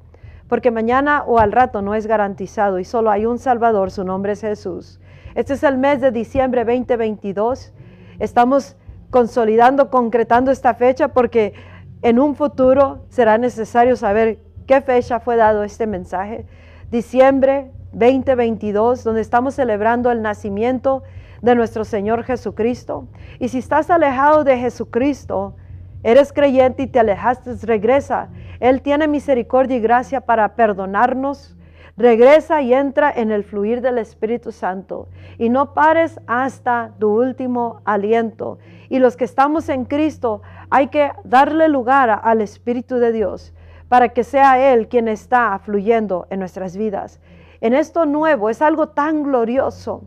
porque 0.48 0.70
mañana 0.70 1.24
o 1.26 1.38
al 1.38 1.52
rato 1.52 1.80
no 1.80 1.94
es 1.94 2.06
garantizado 2.06 2.78
y 2.78 2.84
solo 2.84 3.10
hay 3.10 3.24
un 3.24 3.38
Salvador, 3.38 3.90
su 3.90 4.04
nombre 4.04 4.32
es 4.32 4.42
Jesús. 4.42 5.00
Este 5.34 5.54
es 5.54 5.62
el 5.62 5.78
mes 5.78 6.00
de 6.00 6.10
diciembre 6.10 6.64
2022. 6.64 7.72
Estamos 8.18 8.76
consolidando, 9.10 9.90
concretando 9.90 10.50
esta 10.50 10.74
fecha 10.74 11.08
porque 11.08 11.54
en 12.02 12.20
un 12.20 12.36
futuro 12.36 13.06
será 13.08 13.38
necesario 13.38 13.96
saber 13.96 14.38
qué 14.66 14.82
fecha 14.82 15.20
fue 15.20 15.36
dado 15.36 15.64
este 15.64 15.86
mensaje. 15.86 16.46
Diciembre 16.90 17.70
2022, 17.92 19.02
donde 19.02 19.22
estamos 19.22 19.54
celebrando 19.54 20.10
el 20.10 20.20
nacimiento 20.20 21.02
de 21.40 21.54
nuestro 21.54 21.84
Señor 21.84 22.22
Jesucristo. 22.24 23.08
Y 23.40 23.48
si 23.48 23.58
estás 23.58 23.90
alejado 23.90 24.44
de 24.44 24.58
Jesucristo, 24.58 25.56
Eres 26.04 26.34
creyente 26.34 26.82
y 26.82 26.86
te 26.86 27.00
alejaste, 27.00 27.54
regresa. 27.62 28.28
Él 28.60 28.82
tiene 28.82 29.08
misericordia 29.08 29.78
y 29.78 29.80
gracia 29.80 30.20
para 30.20 30.54
perdonarnos. 30.54 31.56
Regresa 31.96 32.60
y 32.60 32.74
entra 32.74 33.10
en 33.10 33.30
el 33.30 33.42
fluir 33.42 33.80
del 33.80 33.96
Espíritu 33.96 34.52
Santo. 34.52 35.08
Y 35.38 35.48
no 35.48 35.72
pares 35.72 36.20
hasta 36.26 36.92
tu 36.98 37.08
último 37.22 37.80
aliento. 37.86 38.58
Y 38.90 38.98
los 38.98 39.16
que 39.16 39.24
estamos 39.24 39.70
en 39.70 39.86
Cristo, 39.86 40.42
hay 40.68 40.88
que 40.88 41.10
darle 41.24 41.68
lugar 41.68 42.20
al 42.22 42.42
Espíritu 42.42 42.96
de 42.96 43.10
Dios 43.10 43.54
para 43.88 44.10
que 44.10 44.24
sea 44.24 44.74
Él 44.74 44.88
quien 44.88 45.08
está 45.08 45.58
fluyendo 45.58 46.26
en 46.28 46.38
nuestras 46.38 46.76
vidas. 46.76 47.18
En 47.62 47.72
esto 47.72 48.04
nuevo 48.04 48.50
es 48.50 48.60
algo 48.60 48.88
tan 48.90 49.22
glorioso 49.22 50.04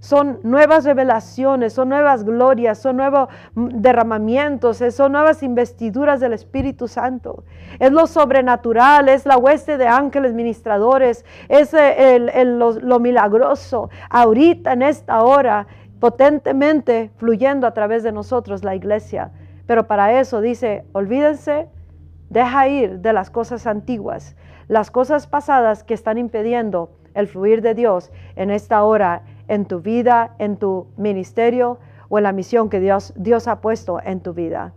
son 0.00 0.40
nuevas 0.42 0.84
revelaciones, 0.84 1.72
son 1.72 1.88
nuevas 1.88 2.24
glorias, 2.24 2.78
son 2.78 2.96
nuevos 2.96 3.28
derramamientos, 3.54 4.82
son 4.90 5.12
nuevas 5.12 5.42
investiduras 5.42 6.20
del 6.20 6.32
Espíritu 6.32 6.88
Santo. 6.88 7.44
Es 7.78 7.92
lo 7.92 8.06
sobrenatural, 8.06 9.08
es 9.08 9.26
la 9.26 9.36
hueste 9.36 9.78
de 9.78 9.88
ángeles 9.88 10.34
ministradores, 10.34 11.24
es 11.48 11.72
lo, 11.72 13.00
milagroso. 13.00 13.90
Ahorita, 14.10 14.72
en 14.72 14.82
esta 14.82 15.22
hora, 15.22 15.66
potentemente 16.00 17.10
fluyendo 17.16 17.66
a 17.66 17.74
través 17.74 18.02
de 18.02 18.12
nosotros 18.12 18.64
la 18.64 18.74
iglesia. 18.74 19.32
Pero 19.66 19.86
para 19.86 20.20
eso 20.20 20.40
dice, 20.40 20.84
olvídense, 20.92 21.68
deja 22.30 22.68
ir 22.68 23.00
de 23.00 23.12
las 23.12 23.30
cosas 23.30 23.66
antiguas, 23.66 24.36
las 24.68 24.90
cosas 24.90 25.26
pasadas 25.26 25.82
que 25.82 25.94
están 25.94 26.18
impidiendo 26.18 26.90
el 27.14 27.26
fluir 27.26 27.62
de 27.62 27.74
Dios 27.74 28.10
en 28.36 28.50
esta 28.50 28.82
hora 28.84 29.22
en 29.48 29.64
tu 29.64 29.80
vida, 29.80 30.34
en 30.38 30.56
tu 30.56 30.86
ministerio 30.96 31.78
o 32.08 32.18
en 32.18 32.24
la 32.24 32.32
misión 32.32 32.68
que 32.68 32.80
Dios, 32.80 33.12
Dios 33.16 33.48
ha 33.48 33.60
puesto 33.60 34.00
en 34.04 34.20
tu 34.20 34.34
vida. 34.34 34.72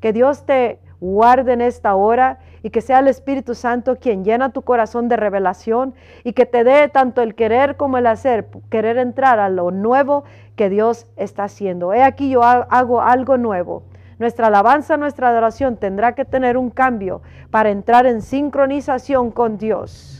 Que 0.00 0.12
Dios 0.12 0.44
te 0.44 0.78
guarde 1.00 1.52
en 1.52 1.60
esta 1.60 1.94
hora 1.94 2.38
y 2.62 2.70
que 2.70 2.80
sea 2.80 2.98
el 2.98 3.08
Espíritu 3.08 3.54
Santo 3.54 3.96
quien 3.96 4.24
llena 4.24 4.52
tu 4.52 4.62
corazón 4.62 5.08
de 5.08 5.16
revelación 5.16 5.94
y 6.24 6.32
que 6.32 6.46
te 6.46 6.64
dé 6.64 6.88
tanto 6.88 7.22
el 7.22 7.34
querer 7.34 7.76
como 7.76 7.98
el 7.98 8.06
hacer, 8.06 8.48
querer 8.70 8.98
entrar 8.98 9.38
a 9.38 9.48
lo 9.48 9.70
nuevo 9.70 10.24
que 10.56 10.68
Dios 10.68 11.06
está 11.16 11.44
haciendo. 11.44 11.92
He 11.92 12.02
aquí 12.02 12.30
yo 12.30 12.42
hago 12.42 13.00
algo 13.00 13.36
nuevo. 13.36 13.82
Nuestra 14.18 14.46
alabanza, 14.46 14.96
nuestra 14.96 15.28
adoración 15.28 15.76
tendrá 15.76 16.14
que 16.14 16.24
tener 16.24 16.56
un 16.56 16.70
cambio 16.70 17.20
para 17.50 17.70
entrar 17.70 18.06
en 18.06 18.22
sincronización 18.22 19.30
con 19.30 19.58
Dios 19.58 20.15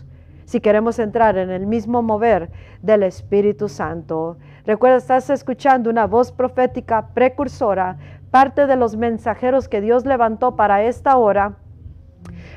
si 0.47 0.61
queremos 0.61 0.99
entrar 0.99 1.37
en 1.37 1.51
el 1.51 1.67
mismo 1.67 2.03
mover 2.03 2.51
del 2.81 3.03
Espíritu 3.03 3.69
Santo. 3.69 4.39
Recuerda, 4.65 4.97
estás 4.97 5.29
escuchando 5.29 5.91
una 5.91 6.07
voz 6.07 6.33
profética 6.33 7.09
precursora, 7.13 7.99
parte 8.31 8.67
de 8.67 8.77
los 8.77 8.97
mensajeros 8.97 9.69
que 9.69 9.83
Dios 9.83 10.07
levantó 10.07 10.57
para 10.57 10.83
esta 10.83 11.19
hora, 11.19 11.57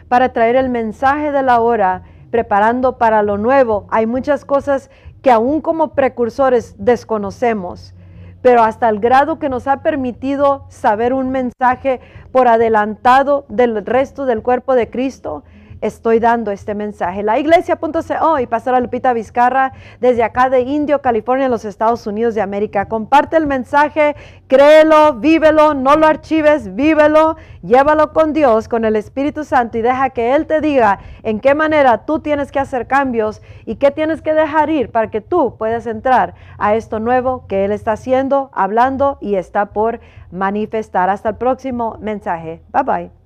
para 0.08 0.32
traer 0.32 0.56
el 0.56 0.70
mensaje 0.70 1.34
de 1.34 1.44
la 1.44 1.60
hora, 1.60 2.04
preparando 2.32 2.98
para 2.98 3.22
lo 3.24 3.38
nuevo. 3.38 3.88
Hay 3.90 4.06
muchas 4.06 4.46
cosas 4.46 4.90
que 5.22 5.32
aún 5.32 5.60
como 5.60 5.96
precursores 5.96 6.76
desconocemos 6.78 7.94
pero 8.42 8.64
hasta 8.64 8.88
el 8.90 9.00
grado 9.00 9.40
que 9.40 9.50
nos 9.50 9.68
ha 9.68 9.82
permitido 9.82 10.66
saber 10.70 11.14
un 11.14 11.30
mensaje 11.30 12.00
por 12.32 12.48
adelantado 12.48 13.46
del 13.50 13.86
resto 13.86 14.26
del 14.26 14.42
cuerpo 14.42 14.76
de 14.76 14.90
Cristo, 14.90 15.44
estoy 15.82 16.20
dando 16.20 16.52
este 16.52 16.76
mensaje. 16.76 17.24
La 17.24 17.40
iglesia.co 17.40 18.40
y 18.40 18.48
Pastora 18.48 18.80
Lupita 18.80 19.14
Vizcarra 19.14 19.74
desde 20.00 20.24
acá 20.24 20.50
de 20.50 20.62
Indio, 20.62 21.02
California, 21.02 21.46
en 21.46 21.52
los 21.52 21.66
Estados 21.66 22.06
Unidos 22.08 22.36
de 22.36 22.42
América. 22.42 22.88
Comparte 22.88 23.38
el 23.38 23.48
mensaje, 23.48 24.16
créelo, 24.48 25.14
vívelo, 25.16 25.74
no 25.74 25.96
lo 25.96 26.08
archives, 26.08 26.76
vívelo, 26.76 27.38
llévalo 27.62 28.14
con 28.14 28.34
Dios, 28.34 28.68
con 28.68 28.86
el 28.86 28.96
Espíritu 28.96 29.44
Santo 29.44 29.78
y 29.78 29.82
deja 29.82 30.10
que 30.10 30.36
Él 30.36 30.46
te 30.46 30.62
diga 30.62 31.00
en 31.24 31.40
qué 31.40 31.56
manera 31.56 32.06
tú 32.06 32.20
tienes 32.20 32.52
que 32.52 32.60
hacer 32.60 32.88
cambios 32.88 33.42
y 33.66 33.76
qué 33.76 33.92
tienes 33.92 34.22
que 34.22 34.34
dejar 34.34 34.70
ir 34.70 34.92
para 34.92 35.10
que 35.10 35.22
tú 35.22 35.56
puedas 35.58 35.86
entrar 35.86 36.36
a 36.58 36.76
esto 36.76 37.00
nuevo 37.00 37.46
que 37.48 37.66
Él 37.66 37.72
está 37.72 37.94
haciendo, 37.94 38.50
hablando 38.54 39.18
y 39.22 39.36
está 39.36 39.68
por 39.68 40.00
manifestar. 40.32 41.10
Hasta 41.10 41.30
el 41.30 41.36
próximo 41.36 41.98
mensaje. 42.02 42.62
Bye 42.72 42.84
bye. 42.84 43.19